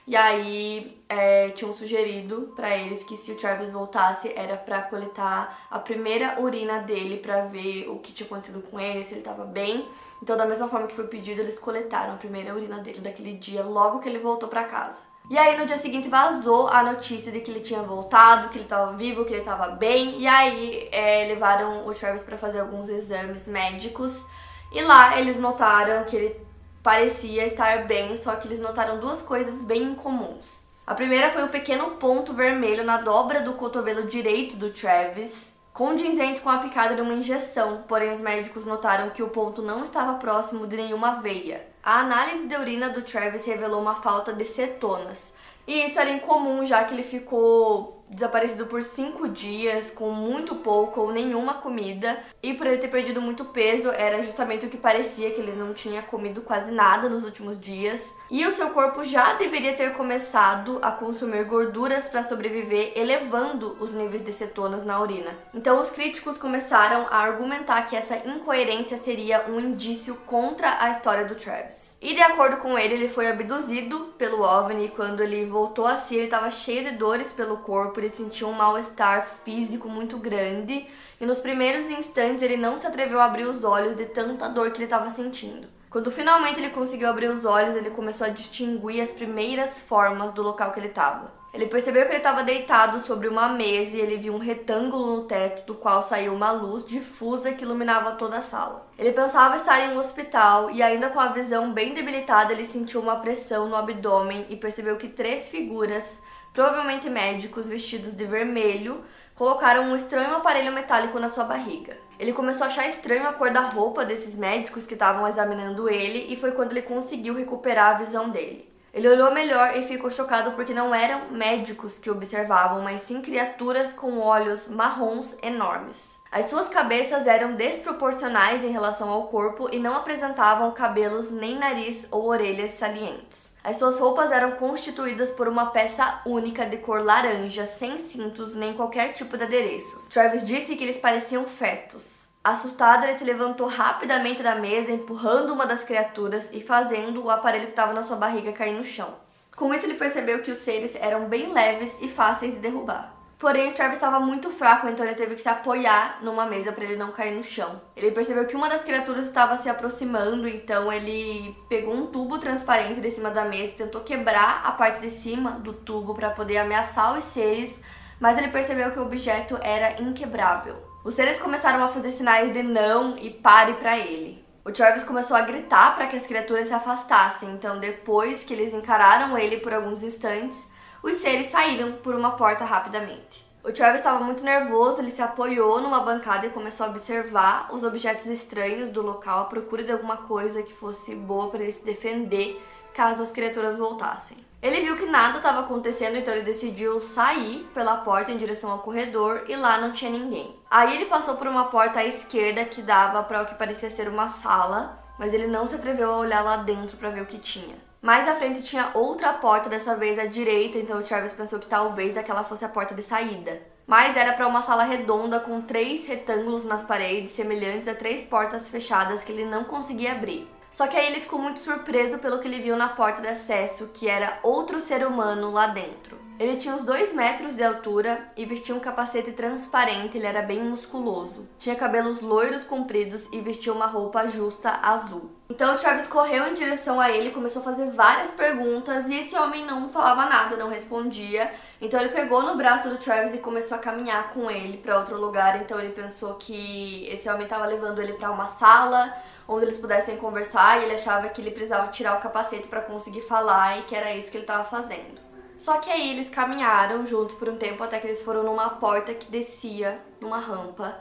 E 0.07 0.15
aí 0.15 1.01
é, 1.09 1.49
tinham 1.51 1.73
sugerido 1.73 2.53
para 2.55 2.77
eles 2.77 3.03
que 3.03 3.15
se 3.15 3.31
o 3.31 3.35
Travis 3.37 3.71
voltasse 3.71 4.31
era 4.35 4.55
para 4.57 4.81
coletar 4.83 5.67
a 5.71 5.79
primeira 5.79 6.39
urina 6.39 6.79
dele 6.79 7.17
para 7.17 7.45
ver 7.45 7.87
o 7.89 7.97
que 7.97 8.11
tinha 8.11 8.27
acontecido 8.27 8.61
com 8.61 8.79
ele, 8.79 9.03
se 9.03 9.15
ele 9.15 9.21
tava 9.21 9.45
bem. 9.45 9.87
Então, 10.21 10.37
da 10.37 10.45
mesma 10.45 10.67
forma 10.67 10.85
que 10.85 10.93
foi 10.93 11.07
pedido, 11.07 11.41
eles 11.41 11.57
coletaram 11.57 12.13
a 12.13 12.17
primeira 12.17 12.53
urina 12.53 12.79
dele 12.79 12.99
daquele 12.99 13.33
dia, 13.33 13.63
logo 13.63 13.99
que 13.99 14.07
ele 14.09 14.19
voltou 14.19 14.47
para 14.47 14.65
casa. 14.65 15.14
E 15.27 15.37
aí 15.37 15.57
no 15.57 15.65
dia 15.65 15.77
seguinte 15.77 16.07
vazou 16.07 16.67
a 16.67 16.83
notícia 16.83 17.31
de 17.31 17.39
que 17.39 17.49
ele 17.49 17.59
tinha 17.59 17.81
voltado, 17.81 18.49
que 18.49 18.57
ele 18.57 18.65
estava 18.65 18.93
vivo, 18.93 19.25
que 19.25 19.33
ele 19.33 19.39
estava 19.39 19.69
bem. 19.69 20.19
E 20.19 20.27
aí 20.27 20.87
é, 20.91 21.25
levaram 21.27 21.87
o 21.87 21.93
Travis 21.93 22.21
para 22.21 22.37
fazer 22.37 22.59
alguns 22.59 22.89
exames 22.89 23.47
médicos. 23.47 24.25
E 24.71 24.81
lá 24.81 25.19
eles 25.19 25.39
notaram 25.39 26.03
que 26.03 26.15
ele 26.15 26.45
parecia 26.83 27.47
estar 27.47 27.85
bem, 27.85 28.15
só 28.15 28.35
que 28.35 28.47
eles 28.47 28.59
notaram 28.59 28.99
duas 28.99 29.21
coisas 29.21 29.63
bem 29.63 29.81
incomuns. 29.83 30.65
A 30.85 30.93
primeira 30.93 31.31
foi 31.31 31.43
o 31.43 31.49
pequeno 31.49 31.91
ponto 31.91 32.31
vermelho 32.31 32.83
na 32.83 32.97
dobra 32.97 33.41
do 33.41 33.53
cotovelo 33.53 34.05
direito 34.05 34.55
do 34.55 34.69
Travis, 34.69 35.55
condizente 35.73 36.41
com 36.41 36.49
a 36.49 36.59
picada 36.59 36.93
de 36.93 37.01
uma 37.01 37.15
injeção, 37.15 37.83
porém 37.87 38.11
os 38.11 38.21
médicos 38.21 38.65
notaram 38.65 39.09
que 39.09 39.23
o 39.23 39.29
ponto 39.29 39.63
não 39.63 39.83
estava 39.83 40.19
próximo 40.19 40.67
de 40.67 40.77
nenhuma 40.77 41.19
veia. 41.21 41.65
A 41.85 41.99
análise 41.99 42.47
de 42.47 42.57
urina 42.57 42.89
do 42.89 43.03
Travis 43.03 43.45
revelou 43.45 43.79
uma 43.79 43.93
falta 43.97 44.33
de 44.33 44.43
cetonas, 44.43 45.35
e 45.67 45.85
isso 45.85 45.99
era 45.99 46.09
incomum 46.09 46.65
já 46.65 46.83
que 46.83 46.95
ele 46.95 47.03
ficou 47.03 48.03
desaparecido 48.07 48.67
por 48.67 48.83
cinco 48.83 49.27
dias, 49.27 49.89
com 49.89 50.11
muito 50.11 50.55
pouco 50.55 51.01
ou 51.01 51.11
nenhuma 51.11 51.55
comida, 51.55 52.19
e 52.41 52.53
por 52.53 52.67
ele 52.67 52.77
ter 52.77 52.87
perdido 52.87 53.21
muito 53.21 53.45
peso, 53.45 53.89
era 53.89 54.21
justamente 54.21 54.65
o 54.65 54.69
que 54.69 54.77
parecia 54.77 55.31
que 55.31 55.41
ele 55.41 55.53
não 55.53 55.73
tinha 55.73 56.03
comido 56.03 56.41
quase 56.41 56.71
nada 56.71 57.09
nos 57.09 57.25
últimos 57.25 57.59
dias. 57.59 58.13
E 58.29 58.45
o 58.45 58.51
seu 58.51 58.69
corpo 58.69 59.03
já 59.03 59.33
deveria 59.33 59.75
ter 59.75 59.93
começado 59.93 60.79
a 60.83 60.91
consumir 60.91 61.43
gorduras 61.45 62.07
para 62.07 62.23
sobreviver, 62.23 62.93
elevando 62.95 63.75
os 63.79 63.91
níveis 63.91 64.23
de 64.23 64.33
cetonas 64.33 64.85
na 64.85 64.99
urina. 65.01 65.35
Então 65.53 65.81
os 65.81 65.89
críticos 65.89 66.37
começaram 66.37 67.07
a 67.09 67.17
argumentar 67.17 67.81
que 67.83 67.95
essa 67.95 68.17
incoerência 68.17 68.97
seria 68.97 69.45
um 69.49 69.59
indício 69.59 70.15
contra 70.27 70.77
a 70.79 70.91
história 70.91 71.25
do 71.25 71.35
Travis. 71.35 71.74
E 72.01 72.13
de 72.13 72.21
acordo 72.21 72.57
com 72.57 72.77
ele, 72.77 72.93
ele 72.93 73.09
foi 73.09 73.27
abduzido 73.27 74.13
pelo 74.17 74.41
OVNI 74.41 74.85
e 74.85 74.89
quando 74.89 75.21
ele 75.21 75.45
voltou 75.45 75.85
a 75.85 75.97
si, 75.97 76.15
ele 76.15 76.25
estava 76.25 76.51
cheio 76.51 76.83
de 76.83 76.91
dores 76.91 77.31
pelo 77.31 77.57
corpo 77.57 77.99
ele 77.99 78.09
sentiu 78.09 78.47
um 78.47 78.53
mal-estar 78.53 79.27
físico 79.43 79.89
muito 79.89 80.17
grande 80.17 80.87
e 81.19 81.25
nos 81.25 81.39
primeiros 81.39 81.89
instantes 81.89 82.43
ele 82.43 82.57
não 82.57 82.79
se 82.79 82.85
atreveu 82.85 83.19
a 83.19 83.25
abrir 83.25 83.45
os 83.45 83.63
olhos 83.63 83.95
de 83.95 84.05
tanta 84.05 84.47
dor 84.47 84.71
que 84.71 84.77
ele 84.77 84.85
estava 84.85 85.09
sentindo. 85.09 85.67
Quando 85.89 86.11
finalmente 86.11 86.59
ele 86.59 86.71
conseguiu 86.71 87.09
abrir 87.09 87.29
os 87.29 87.45
olhos, 87.45 87.75
ele 87.75 87.89
começou 87.89 88.27
a 88.27 88.29
distinguir 88.29 89.01
as 89.01 89.11
primeiras 89.11 89.79
formas 89.79 90.33
do 90.33 90.43
local 90.43 90.73
que 90.73 90.79
ele 90.79 90.89
estava. 90.89 91.31
Ele 91.55 91.67
percebeu 91.67 92.03
que 92.03 92.09
ele 92.09 92.17
estava 92.17 92.43
deitado 92.43 92.99
sobre 92.99 93.29
uma 93.29 93.47
mesa 93.47 93.95
e 93.95 94.01
ele 94.01 94.17
viu 94.17 94.33
um 94.33 94.39
retângulo 94.39 95.15
no 95.15 95.23
teto 95.23 95.65
do 95.65 95.73
qual 95.73 96.03
saiu 96.03 96.33
uma 96.33 96.51
luz 96.51 96.85
difusa 96.85 97.53
que 97.53 97.63
iluminava 97.63 98.17
toda 98.17 98.37
a 98.37 98.41
sala. 98.41 98.85
Ele 98.99 99.13
pensava 99.13 99.55
estar 99.55 99.79
em 99.79 99.95
um 99.95 99.97
hospital 99.97 100.69
e, 100.69 100.83
ainda 100.83 101.09
com 101.09 101.19
a 101.19 101.29
visão 101.29 101.71
bem 101.71 101.93
debilitada, 101.93 102.51
ele 102.51 102.65
sentiu 102.65 102.99
uma 102.99 103.15
pressão 103.15 103.69
no 103.69 103.75
abdômen 103.77 104.45
e 104.49 104.57
percebeu 104.57 104.97
que 104.97 105.07
três 105.07 105.47
figuras 105.47 106.19
provavelmente 106.55 107.09
médicos 107.09 107.67
vestidos 107.67 108.15
de 108.15 108.23
vermelho, 108.23 109.03
colocaram 109.35 109.83
um 109.83 109.95
estranho 109.95 110.33
aparelho 110.33 110.71
metálico 110.71 111.19
na 111.19 111.27
sua 111.27 111.43
barriga. 111.43 111.97
Ele 112.17 112.31
começou 112.31 112.63
a 112.63 112.67
achar 112.67 112.87
estranho 112.87 113.27
a 113.27 113.33
cor 113.33 113.51
da 113.51 113.59
roupa 113.59 114.05
desses 114.05 114.35
médicos 114.35 114.85
que 114.85 114.93
estavam 114.93 115.27
examinando 115.27 115.89
ele 115.89 116.33
e 116.33 116.37
foi 116.37 116.53
quando 116.53 116.71
ele 116.71 116.81
conseguiu 116.81 117.35
recuperar 117.35 117.95
a 117.95 117.97
visão 117.97 118.29
dele. 118.29 118.73
Ele 118.95 119.09
olhou 119.09 119.33
melhor 119.33 119.75
e 119.75 119.83
ficou 119.83 120.09
chocado 120.09 120.53
porque 120.53 120.73
não 120.73 120.95
eram 120.95 121.29
médicos 121.29 121.99
que 121.99 122.09
observavam, 122.09 122.81
mas 122.81 123.01
sim 123.01 123.21
criaturas 123.21 123.91
com 123.91 124.19
olhos 124.19 124.69
marrons 124.69 125.35
enormes. 125.43 126.17
As 126.31 126.49
suas 126.49 126.69
cabeças 126.69 127.27
eram 127.27 127.55
desproporcionais 127.55 128.63
em 128.63 128.71
relação 128.71 129.09
ao 129.09 129.27
corpo 129.27 129.67
e 129.69 129.79
não 129.79 129.93
apresentavam 129.93 130.71
cabelos 130.71 131.29
nem 131.29 131.59
nariz 131.59 132.07
ou 132.09 132.25
orelhas 132.25 132.71
salientes. 132.71 133.53
As 133.61 133.75
suas 133.75 133.99
roupas 133.99 134.31
eram 134.31 134.51
constituídas 134.51 135.29
por 135.29 135.49
uma 135.49 135.71
peça 135.71 136.21
única 136.25 136.65
de 136.65 136.77
cor 136.77 137.03
laranja, 137.03 137.65
sem 137.65 137.97
cintos 137.97 138.55
nem 138.55 138.75
qualquer 138.75 139.11
tipo 139.11 139.35
de 139.35 139.43
adereços. 139.43 140.07
Travis 140.07 140.45
disse 140.45 140.73
que 140.77 140.83
eles 140.85 140.97
pareciam 140.97 141.45
fetos. 141.45 142.24
Assustado, 142.45 143.05
ele 143.05 143.17
se 143.17 143.23
levantou 143.23 143.65
rapidamente 143.65 144.43
da 144.43 144.53
mesa, 144.53 144.91
empurrando 144.91 145.51
uma 145.51 145.65
das 145.65 145.83
criaturas 145.83 146.47
e 146.53 146.61
fazendo 146.61 147.25
o 147.25 147.31
aparelho 147.31 147.65
que 147.65 147.71
estava 147.71 147.91
na 147.91 148.03
sua 148.03 148.17
barriga 148.17 148.53
cair 148.53 148.77
no 148.77 148.85
chão. 148.85 149.15
Com 149.55 149.73
isso, 149.73 149.87
ele 149.87 149.95
percebeu 149.95 150.43
que 150.43 150.51
os 150.51 150.59
seres 150.59 150.95
eram 150.95 151.27
bem 151.27 151.51
leves 151.51 151.97
e 152.01 152.07
fáceis 152.07 152.53
de 152.53 152.59
derrubar. 152.59 153.15
Porém, 153.39 153.71
o 153.71 153.73
Travis 153.73 153.95
estava 153.95 154.19
muito 154.19 154.51
fraco, 154.51 154.87
então 154.87 155.03
ele 155.03 155.15
teve 155.15 155.33
que 155.33 155.41
se 155.41 155.49
apoiar 155.49 156.19
numa 156.21 156.45
mesa 156.45 156.71
para 156.71 156.83
ele 156.83 156.95
não 156.95 157.11
cair 157.11 157.33
no 157.35 157.43
chão. 157.43 157.81
Ele 157.95 158.11
percebeu 158.11 158.45
que 158.45 158.55
uma 158.55 158.69
das 158.69 158.83
criaturas 158.83 159.25
estava 159.25 159.57
se 159.57 159.67
aproximando, 159.67 160.47
então 160.47 160.93
ele 160.93 161.57
pegou 161.67 161.95
um 161.95 162.05
tubo 162.05 162.37
transparente 162.37 163.01
de 163.01 163.09
cima 163.09 163.31
da 163.31 163.45
mesa 163.45 163.71
e 163.71 163.77
tentou 163.77 164.01
quebrar 164.01 164.61
a 164.63 164.71
parte 164.73 165.01
de 165.01 165.09
cima 165.09 165.53
do 165.53 165.73
tubo 165.73 166.13
para 166.13 166.29
poder 166.29 166.59
ameaçar 166.59 167.17
os 167.17 167.23
seres, 167.23 167.81
mas 168.19 168.37
ele 168.37 168.49
percebeu 168.49 168.91
que 168.91 168.99
o 168.99 169.01
objeto 169.03 169.57
era 169.63 169.99
inquebrável. 169.99 170.84
Os 171.05 171.13
seres 171.13 171.39
começaram 171.39 171.85
a 171.85 171.87
fazer 171.87 172.11
sinais 172.11 172.51
de 172.51 172.63
não 172.63 173.15
e 173.19 173.29
pare 173.29 173.73
para 173.73 173.95
ele. 173.95 174.43
O 174.65 174.71
Travis 174.71 175.03
começou 175.03 175.37
a 175.37 175.41
gritar 175.41 175.93
para 175.93 176.07
que 176.07 176.15
as 176.15 176.25
criaturas 176.25 176.67
se 176.67 176.73
afastassem, 176.73 177.51
então 177.51 177.79
depois 177.79 178.43
que 178.43 178.51
eles 178.51 178.73
encararam 178.73 179.37
ele 179.37 179.57
por 179.57 179.71
alguns 179.71 180.01
instantes, 180.01 180.67
os 181.03 181.17
seres 181.17 181.51
saíram 181.51 181.91
por 181.91 182.15
uma 182.15 182.31
porta 182.31 182.65
rapidamente. 182.65 183.45
O 183.63 183.71
Travis 183.71 183.99
estava 183.99 184.23
muito 184.23 184.43
nervoso, 184.43 184.99
ele 184.99 185.11
se 185.11 185.21
apoiou 185.21 185.79
numa 185.79 185.99
bancada 185.99 186.47
e 186.47 186.49
começou 186.49 186.87
a 186.87 186.89
observar 186.89 187.67
os 187.71 187.83
objetos 187.83 188.25
estranhos 188.25 188.89
do 188.89 189.03
local 189.03 189.41
à 189.41 189.45
procura 189.45 189.83
de 189.83 189.91
alguma 189.91 190.17
coisa 190.17 190.63
que 190.63 190.73
fosse 190.73 191.13
boa 191.13 191.51
para 191.51 191.61
ele 191.61 191.71
se 191.71 191.85
defender 191.85 192.59
caso 192.95 193.21
as 193.21 193.29
criaturas 193.29 193.77
voltassem. 193.77 194.44
Ele 194.61 194.81
viu 194.81 194.95
que 194.95 195.05
nada 195.05 195.37
estava 195.37 195.59
acontecendo, 195.59 196.17
então 196.17 196.33
ele 196.33 196.43
decidiu 196.43 197.01
sair 197.01 197.69
pela 197.73 197.97
porta 197.97 198.31
em 198.31 198.37
direção 198.37 198.71
ao 198.71 198.79
corredor 198.79 199.43
e 199.47 199.55
lá 199.55 199.79
não 199.79 199.91
tinha 199.91 200.09
ninguém. 200.09 200.55
Aí 200.69 200.95
ele 200.95 201.05
passou 201.05 201.35
por 201.35 201.47
uma 201.47 201.65
porta 201.65 201.99
à 201.99 202.05
esquerda 202.05 202.65
que 202.65 202.81
dava 202.81 203.21
para 203.23 203.43
o 203.43 203.45
que 203.45 203.55
parecia 203.55 203.89
ser 203.89 204.07
uma 204.07 204.27
sala, 204.27 204.99
mas 205.19 205.33
ele 205.33 205.47
não 205.47 205.67
se 205.67 205.75
atreveu 205.75 206.11
a 206.11 206.17
olhar 206.17 206.41
lá 206.41 206.57
dentro 206.57 206.97
para 206.97 207.11
ver 207.11 207.21
o 207.21 207.27
que 207.27 207.37
tinha. 207.37 207.75
Mais 208.01 208.27
à 208.27 208.35
frente 208.35 208.61
tinha 208.61 208.91
outra 208.93 209.33
porta, 209.33 209.67
dessa 209.67 209.95
vez 209.95 210.19
à 210.19 210.25
direita, 210.25 210.77
então 210.77 210.99
o 210.99 211.03
Travis 211.03 211.31
pensou 211.31 211.59
que 211.59 211.65
talvez 211.65 212.15
aquela 212.15 212.43
fosse 212.43 212.63
a 212.63 212.69
porta 212.69 212.93
de 212.93 213.01
saída. 213.01 213.59
Mas 213.87 214.17
era 214.17 214.33
para 214.33 214.47
uma 214.47 214.61
sala 214.61 214.83
redonda 214.83 215.39
com 215.39 215.61
três 215.61 216.07
retângulos 216.07 216.65
nas 216.65 216.83
paredes, 216.83 217.31
semelhantes 217.31 217.87
a 217.87 217.95
três 217.95 218.23
portas 218.25 218.69
fechadas 218.69 219.23
que 219.23 219.31
ele 219.31 219.45
não 219.45 219.63
conseguia 219.63 220.11
abrir. 220.11 220.47
Só 220.75 220.87
que 220.87 220.97
aí 220.97 221.05
ele 221.07 221.21
ficou 221.21 221.39
muito 221.39 221.61
surpreso 221.61 222.17
pelo 222.17 222.37
que 222.39 222.49
ele 222.49 222.59
viu 222.59 222.75
na 222.75 222.89
porta 222.89 223.21
de 223.21 223.29
acesso, 223.29 223.91
que 223.93 224.09
era 224.09 224.39
outro 224.43 224.81
ser 224.81 225.07
humano 225.07 225.49
lá 225.49 225.67
dentro. 225.67 226.19
Ele 226.37 226.57
tinha 226.57 226.75
uns 226.75 226.83
2 226.83 227.13
metros 227.13 227.55
de 227.55 227.63
altura 227.63 228.29
e 228.35 228.45
vestia 228.45 228.75
um 228.75 228.79
capacete 228.81 229.31
transparente, 229.31 230.17
ele 230.17 230.25
era 230.25 230.41
bem 230.41 230.61
musculoso. 230.61 231.47
Tinha 231.57 231.77
cabelos 231.77 232.19
loiros 232.19 232.65
compridos 232.65 233.29
e 233.31 233.39
vestia 233.39 233.71
uma 233.71 233.85
roupa 233.85 234.27
justa 234.27 234.81
azul. 234.83 235.31
Então 235.49 235.77
Travis 235.77 236.07
correu 236.07 236.45
em 236.49 236.55
direção 236.55 236.99
a 236.99 237.09
ele, 237.09 237.31
começou 237.31 237.61
a 237.61 237.65
fazer 237.65 237.89
várias 237.91 238.31
perguntas 238.31 239.07
e 239.07 239.17
esse 239.17 239.33
homem 239.37 239.63
não 239.63 239.87
falava 239.89 240.25
nada, 240.25 240.57
não 240.57 240.67
respondia. 240.67 241.53
Então 241.79 242.01
ele 242.01 242.09
pegou 242.09 242.41
no 242.41 242.57
braço 242.57 242.89
do 242.89 242.97
Travis 242.97 243.33
e 243.33 243.37
começou 243.37 243.77
a 243.77 243.79
caminhar 243.79 244.33
com 244.33 244.51
ele 244.51 244.77
para 244.77 244.99
outro 244.99 245.17
lugar. 245.17 245.61
Então 245.61 245.79
ele 245.79 245.93
pensou 245.93 246.33
que 246.33 247.07
esse 247.09 247.29
homem 247.29 247.43
estava 247.43 247.65
levando 247.65 248.01
ele 248.01 248.11
para 248.11 248.29
uma 248.29 248.47
sala 248.47 249.15
onde 249.47 249.65
eles 249.65 249.77
pudessem 249.77 250.17
conversar 250.17 250.79
e 250.79 250.85
ele 250.85 250.95
achava 250.95 251.29
que 251.29 251.41
ele 251.41 251.51
precisava 251.51 251.91
tirar 251.91 252.17
o 252.17 252.21
capacete 252.21 252.67
para 252.67 252.81
conseguir 252.81 253.21
falar 253.21 253.79
e 253.79 253.83
que 253.83 253.95
era 253.95 254.15
isso 254.15 254.31
que 254.31 254.37
ele 254.37 254.43
estava 254.43 254.63
fazendo. 254.63 255.23
Só 255.57 255.77
que 255.77 255.89
aí 255.89 256.11
eles 256.11 256.29
caminharam 256.29 257.05
juntos 257.05 257.35
por 257.35 257.49
um 257.49 257.57
tempo 257.57 257.83
até 257.83 257.99
que 257.99 258.07
eles 258.07 258.21
foram 258.21 258.43
numa 258.43 258.69
porta 258.69 259.13
que 259.13 259.31
descia 259.31 259.99
numa 260.21 260.37
rampa. 260.37 260.99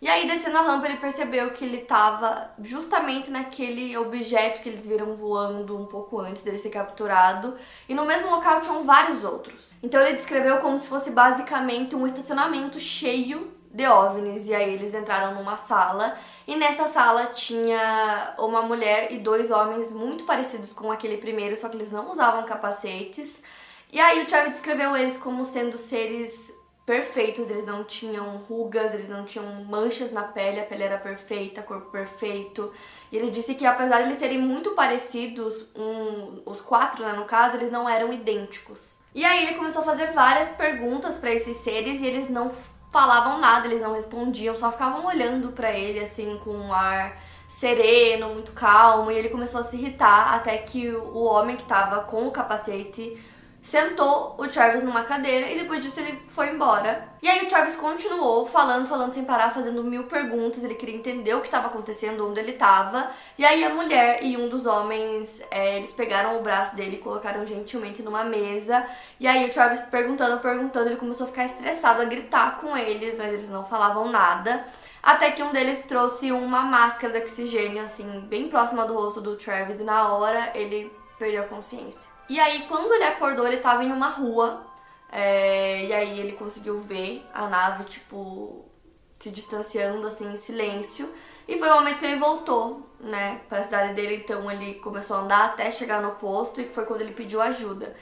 E 0.00 0.08
aí, 0.08 0.26
descendo 0.28 0.58
a 0.58 0.60
rampa, 0.60 0.86
ele 0.86 0.98
percebeu 0.98 1.50
que 1.50 1.64
ele 1.64 1.78
estava 1.78 2.50
justamente 2.62 3.30
naquele 3.30 3.96
objeto 3.96 4.60
que 4.60 4.68
eles 4.68 4.86
viram 4.86 5.14
voando 5.14 5.76
um 5.76 5.86
pouco 5.86 6.20
antes 6.20 6.42
dele 6.42 6.58
ser 6.58 6.68
capturado. 6.68 7.56
E 7.88 7.94
no 7.94 8.04
mesmo 8.04 8.30
local 8.30 8.60
tinham 8.60 8.84
vários 8.84 9.24
outros. 9.24 9.70
Então 9.82 10.00
ele 10.02 10.16
descreveu 10.16 10.58
como 10.58 10.78
se 10.78 10.86
fosse 10.86 11.12
basicamente 11.12 11.96
um 11.96 12.06
estacionamento 12.06 12.78
cheio 12.78 13.50
de 13.76 13.86
OVNIs. 13.86 14.48
E 14.48 14.54
aí 14.54 14.74
eles 14.74 14.94
entraram 14.94 15.34
numa 15.34 15.56
sala. 15.56 16.16
E 16.46 16.56
nessa 16.56 16.86
sala 16.86 17.26
tinha 17.26 18.34
uma 18.38 18.62
mulher 18.62 19.12
e 19.12 19.18
dois 19.18 19.50
homens 19.50 19.92
muito 19.92 20.24
parecidos 20.24 20.72
com 20.72 20.90
aquele 20.90 21.18
primeiro, 21.18 21.56
só 21.56 21.68
que 21.68 21.76
eles 21.76 21.92
não 21.92 22.10
usavam 22.10 22.44
capacetes. 22.44 23.42
E 23.92 24.00
aí 24.00 24.22
o 24.22 24.26
Travis 24.26 24.52
descreveu 24.52 24.96
eles 24.96 25.18
como 25.18 25.44
sendo 25.44 25.76
seres 25.76 26.54
perfeitos, 26.86 27.50
eles 27.50 27.66
não 27.66 27.82
tinham 27.82 28.36
rugas, 28.48 28.94
eles 28.94 29.08
não 29.08 29.24
tinham 29.24 29.64
manchas 29.64 30.12
na 30.12 30.22
pele, 30.22 30.60
a 30.60 30.64
pele 30.64 30.84
era 30.84 30.96
perfeita, 30.96 31.62
corpo 31.62 31.90
perfeito. 31.90 32.72
E 33.10 33.16
ele 33.16 33.30
disse 33.30 33.56
que 33.56 33.66
apesar 33.66 33.98
de 33.98 34.04
eles 34.04 34.18
serem 34.18 34.38
muito 34.38 34.70
parecidos, 34.70 35.66
um, 35.74 36.42
os 36.46 36.60
quatro, 36.60 37.04
né, 37.04 37.12
no 37.12 37.24
caso, 37.24 37.56
eles 37.56 37.72
não 37.72 37.88
eram 37.88 38.12
idênticos. 38.12 38.96
E 39.12 39.24
aí 39.24 39.46
ele 39.46 39.56
começou 39.56 39.82
a 39.82 39.84
fazer 39.84 40.12
várias 40.12 40.50
perguntas 40.50 41.16
para 41.16 41.32
esses 41.32 41.56
seres 41.56 42.02
e 42.02 42.06
eles 42.06 42.28
não 42.28 42.52
falavam 42.90 43.38
nada, 43.38 43.66
eles 43.66 43.82
não 43.82 43.94
respondiam, 43.94 44.56
só 44.56 44.70
ficavam 44.72 45.06
olhando 45.06 45.52
para 45.52 45.72
ele 45.72 46.00
assim 46.00 46.38
com 46.42 46.50
um 46.50 46.72
ar 46.72 47.16
sereno, 47.48 48.28
muito 48.30 48.52
calmo, 48.52 49.10
e 49.10 49.14
ele 49.14 49.28
começou 49.28 49.60
a 49.60 49.64
se 49.64 49.76
irritar 49.76 50.34
até 50.34 50.58
que 50.58 50.90
o 50.90 51.22
homem 51.22 51.56
que 51.56 51.64
tava 51.64 52.02
com 52.02 52.26
o 52.26 52.30
capacete 52.30 53.16
sentou 53.66 54.36
o 54.38 54.46
Travis 54.46 54.84
numa 54.84 55.02
cadeira 55.02 55.50
e 55.50 55.58
depois 55.58 55.82
disso 55.82 55.98
ele 55.98 56.22
foi 56.28 56.50
embora. 56.50 57.08
E 57.20 57.28
aí 57.28 57.44
o 57.44 57.48
Travis 57.48 57.74
continuou 57.74 58.46
falando, 58.46 58.86
falando 58.86 59.12
sem 59.12 59.24
parar, 59.24 59.50
fazendo 59.50 59.82
mil 59.82 60.04
perguntas. 60.04 60.62
Ele 60.62 60.76
queria 60.76 60.94
entender 60.94 61.34
o 61.34 61.40
que 61.40 61.48
estava 61.48 61.66
acontecendo, 61.66 62.28
onde 62.28 62.38
ele 62.38 62.52
estava. 62.52 63.10
E 63.36 63.44
aí 63.44 63.64
a 63.64 63.70
mulher 63.70 64.22
e 64.22 64.36
um 64.36 64.48
dos 64.48 64.66
homens, 64.66 65.42
é, 65.50 65.78
eles 65.78 65.90
pegaram 65.90 66.38
o 66.38 66.42
braço 66.42 66.76
dele 66.76 66.96
e 66.96 67.00
colocaram 67.00 67.44
gentilmente 67.44 68.02
numa 68.02 68.22
mesa. 68.22 68.86
E 69.18 69.26
aí 69.26 69.44
o 69.44 69.52
Travis 69.52 69.80
perguntando, 69.80 70.38
perguntando, 70.40 70.88
ele 70.88 70.96
começou 70.96 71.24
a 71.24 71.28
ficar 71.28 71.46
estressado, 71.46 72.02
a 72.02 72.04
gritar 72.04 72.58
com 72.58 72.76
eles, 72.76 73.18
mas 73.18 73.32
eles 73.32 73.48
não 73.48 73.64
falavam 73.64 74.08
nada. 74.08 74.64
Até 75.02 75.32
que 75.32 75.42
um 75.42 75.50
deles 75.50 75.82
trouxe 75.82 76.30
uma 76.30 76.62
máscara 76.62 77.12
de 77.14 77.18
oxigênio, 77.24 77.84
assim, 77.84 78.20
bem 78.28 78.48
próxima 78.48 78.86
do 78.86 78.94
rosto 78.94 79.20
do 79.20 79.34
Travis. 79.34 79.80
E 79.80 79.82
na 79.82 80.14
hora 80.14 80.52
ele 80.54 80.92
perdeu 81.18 81.42
a 81.42 81.46
consciência. 81.46 82.15
E 82.28 82.40
aí, 82.40 82.66
quando 82.68 82.92
ele 82.92 83.04
acordou, 83.04 83.46
ele 83.46 83.58
tava 83.58 83.84
em 83.84 83.92
uma 83.92 84.08
rua. 84.08 84.66
É, 85.10 85.84
e 85.84 85.92
aí 85.92 86.18
ele 86.18 86.32
conseguiu 86.32 86.80
ver 86.80 87.24
a 87.32 87.48
nave, 87.48 87.84
tipo, 87.84 88.64
se 89.18 89.30
distanciando 89.30 90.06
assim 90.06 90.32
em 90.32 90.36
silêncio. 90.36 91.12
E 91.46 91.58
foi 91.58 91.68
o 91.68 91.74
momento 91.74 92.00
que 92.00 92.06
ele 92.06 92.18
voltou, 92.18 92.90
né, 93.00 93.40
para 93.48 93.60
a 93.60 93.62
cidade 93.62 93.94
dele. 93.94 94.16
Então 94.16 94.50
ele 94.50 94.74
começou 94.74 95.16
a 95.16 95.20
andar 95.20 95.44
até 95.46 95.70
chegar 95.70 96.02
no 96.02 96.12
posto 96.16 96.60
e 96.60 96.68
foi 96.68 96.84
quando 96.84 97.02
ele 97.02 97.12
pediu 97.12 97.40
ajuda. 97.40 97.94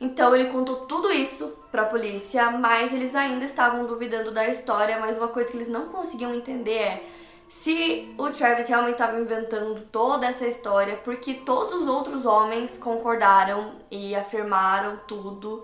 Então 0.00 0.34
ele 0.34 0.50
contou 0.50 0.86
tudo 0.86 1.12
isso 1.12 1.48
para 1.70 1.82
a 1.82 1.86
polícia, 1.86 2.50
mas 2.50 2.92
eles 2.92 3.14
ainda 3.14 3.44
estavam 3.44 3.86
duvidando 3.86 4.30
da 4.30 4.48
história. 4.48 4.98
Mas 4.98 5.18
uma 5.18 5.28
coisa 5.28 5.50
que 5.50 5.56
eles 5.56 5.68
não 5.68 5.86
conseguiam 5.86 6.34
entender 6.34 6.78
é 6.78 7.06
se 7.52 8.12
o 8.18 8.30
Travis 8.30 8.66
realmente 8.66 8.94
estava 8.94 9.20
inventando 9.20 9.78
toda 9.92 10.26
essa 10.26 10.46
história, 10.46 10.96
porque 10.96 11.34
todos 11.34 11.82
os 11.82 11.86
outros 11.86 12.24
homens 12.24 12.78
concordaram 12.78 13.74
e 13.90 14.16
afirmaram 14.16 14.98
tudo. 15.06 15.62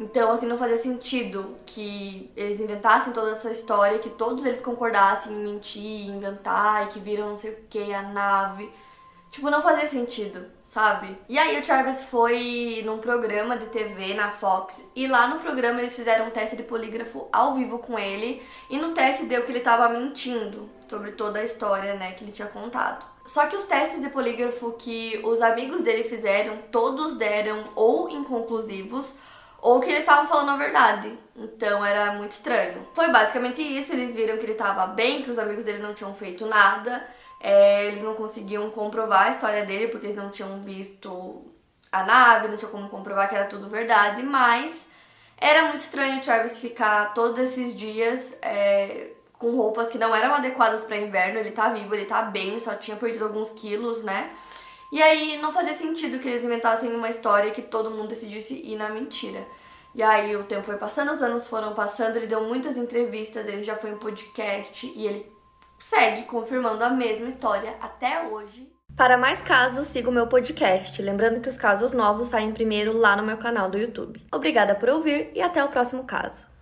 Então, 0.00 0.32
assim, 0.32 0.46
não 0.46 0.58
fazia 0.58 0.78
sentido 0.78 1.56
que 1.66 2.32
eles 2.34 2.58
inventassem 2.60 3.12
toda 3.12 3.32
essa 3.32 3.50
história, 3.50 3.98
que 3.98 4.10
todos 4.10 4.44
eles 4.44 4.60
concordassem 4.60 5.32
em 5.32 5.40
mentir, 5.40 6.08
inventar, 6.08 6.86
e 6.86 6.88
que 6.88 6.98
viram 6.98 7.30
não 7.30 7.38
sei 7.38 7.52
o 7.52 7.56
que, 7.68 7.92
a 7.92 8.02
nave. 8.02 8.72
Tipo, 9.30 9.50
não 9.50 9.62
fazia 9.62 9.86
sentido 9.86 10.55
sabe? 10.76 11.16
E 11.26 11.38
aí 11.38 11.58
o 11.58 11.62
Travis 11.62 12.04
foi 12.04 12.82
num 12.84 12.98
programa 12.98 13.56
de 13.56 13.64
TV 13.68 14.12
na 14.12 14.30
Fox 14.30 14.84
e 14.94 15.06
lá 15.06 15.26
no 15.26 15.38
programa 15.38 15.80
eles 15.80 15.96
fizeram 15.96 16.26
um 16.26 16.30
teste 16.30 16.54
de 16.54 16.64
polígrafo 16.64 17.26
ao 17.32 17.54
vivo 17.54 17.78
com 17.78 17.98
ele 17.98 18.42
e 18.68 18.76
no 18.76 18.92
teste 18.92 19.24
deu 19.24 19.42
que 19.42 19.50
ele 19.50 19.60
tava 19.60 19.88
mentindo 19.88 20.68
sobre 20.86 21.12
toda 21.12 21.38
a 21.38 21.44
história, 21.44 21.94
né, 21.94 22.12
que 22.12 22.24
ele 22.24 22.30
tinha 22.30 22.48
contado. 22.48 23.06
Só 23.24 23.46
que 23.46 23.56
os 23.56 23.64
testes 23.64 24.02
de 24.02 24.10
polígrafo 24.10 24.72
que 24.72 25.18
os 25.24 25.40
amigos 25.40 25.80
dele 25.80 26.04
fizeram, 26.04 26.58
todos 26.70 27.16
deram 27.16 27.64
ou 27.74 28.10
inconclusivos 28.10 29.16
ou 29.62 29.80
que 29.80 29.88
eles 29.88 30.00
estavam 30.00 30.26
falando 30.26 30.50
a 30.50 30.56
verdade. 30.58 31.18
Então 31.34 31.82
era 31.82 32.12
muito 32.12 32.32
estranho. 32.32 32.86
Foi 32.92 33.08
basicamente 33.08 33.62
isso, 33.62 33.94
eles 33.94 34.14
viram 34.14 34.36
que 34.36 34.44
ele 34.44 34.52
tava 34.52 34.88
bem, 34.88 35.22
que 35.22 35.30
os 35.30 35.38
amigos 35.38 35.64
dele 35.64 35.78
não 35.78 35.94
tinham 35.94 36.14
feito 36.14 36.44
nada 36.44 37.02
é, 37.40 37.86
eles 37.86 38.02
não 38.02 38.14
conseguiam 38.14 38.70
comprovar 38.70 39.26
a 39.26 39.30
história 39.30 39.64
dele 39.64 39.88
porque 39.88 40.06
eles 40.06 40.16
não 40.16 40.30
tinham 40.30 40.60
visto 40.62 41.44
a 41.92 42.04
nave, 42.04 42.48
não 42.48 42.56
tinham 42.56 42.70
como 42.70 42.88
comprovar 42.88 43.28
que 43.28 43.34
era 43.34 43.46
tudo 43.46 43.68
verdade, 43.68 44.22
mas 44.22 44.88
era 45.38 45.68
muito 45.68 45.80
estranho 45.80 46.18
o 46.18 46.22
Travis 46.22 46.58
ficar 46.58 47.12
todos 47.12 47.38
esses 47.38 47.76
dias 47.76 48.34
é, 48.40 49.10
com 49.34 49.54
roupas 49.54 49.88
que 49.88 49.98
não 49.98 50.14
eram 50.14 50.34
adequadas 50.34 50.84
para 50.84 50.96
inverno. 50.96 51.38
Ele 51.38 51.50
tá 51.50 51.68
vivo, 51.68 51.94
ele 51.94 52.06
tá 52.06 52.22
bem, 52.22 52.58
só 52.58 52.74
tinha 52.74 52.96
perdido 52.96 53.24
alguns 53.24 53.50
quilos, 53.50 54.02
né? 54.02 54.30
E 54.90 55.02
aí 55.02 55.38
não 55.38 55.52
fazia 55.52 55.74
sentido 55.74 56.18
que 56.18 56.28
eles 56.28 56.44
inventassem 56.44 56.94
uma 56.94 57.10
história 57.10 57.50
que 57.50 57.62
todo 57.62 57.90
mundo 57.90 58.08
decidisse 58.08 58.54
ir 58.54 58.76
na 58.76 58.88
mentira. 58.88 59.46
E 59.94 60.02
aí 60.02 60.36
o 60.36 60.44
tempo 60.44 60.64
foi 60.64 60.76
passando, 60.76 61.12
os 61.12 61.22
anos 61.22 61.46
foram 61.48 61.74
passando, 61.74 62.16
ele 62.16 62.26
deu 62.26 62.42
muitas 62.44 62.76
entrevistas, 62.76 63.46
ele 63.48 63.62
já 63.62 63.76
foi 63.76 63.90
em 63.90 63.96
podcast 63.96 64.86
e 64.94 65.06
ele 65.06 65.35
segue 65.78 66.24
confirmando 66.24 66.82
a 66.84 66.90
mesma 66.90 67.28
história 67.28 67.74
até 67.80 68.22
hoje. 68.28 68.72
Para 68.96 69.18
mais 69.18 69.42
casos, 69.42 69.88
siga 69.88 70.08
o 70.08 70.12
meu 70.12 70.26
podcast. 70.26 71.02
Lembrando 71.02 71.40
que 71.40 71.48
os 71.48 71.58
casos 71.58 71.92
novos 71.92 72.28
saem 72.28 72.52
primeiro 72.52 72.96
lá 72.96 73.14
no 73.14 73.22
meu 73.22 73.36
canal 73.36 73.68
do 73.68 73.76
YouTube. 73.76 74.26
Obrigada 74.32 74.74
por 74.74 74.88
ouvir 74.88 75.30
e 75.34 75.42
até 75.42 75.62
o 75.62 75.68
próximo 75.68 76.04
caso. 76.04 76.55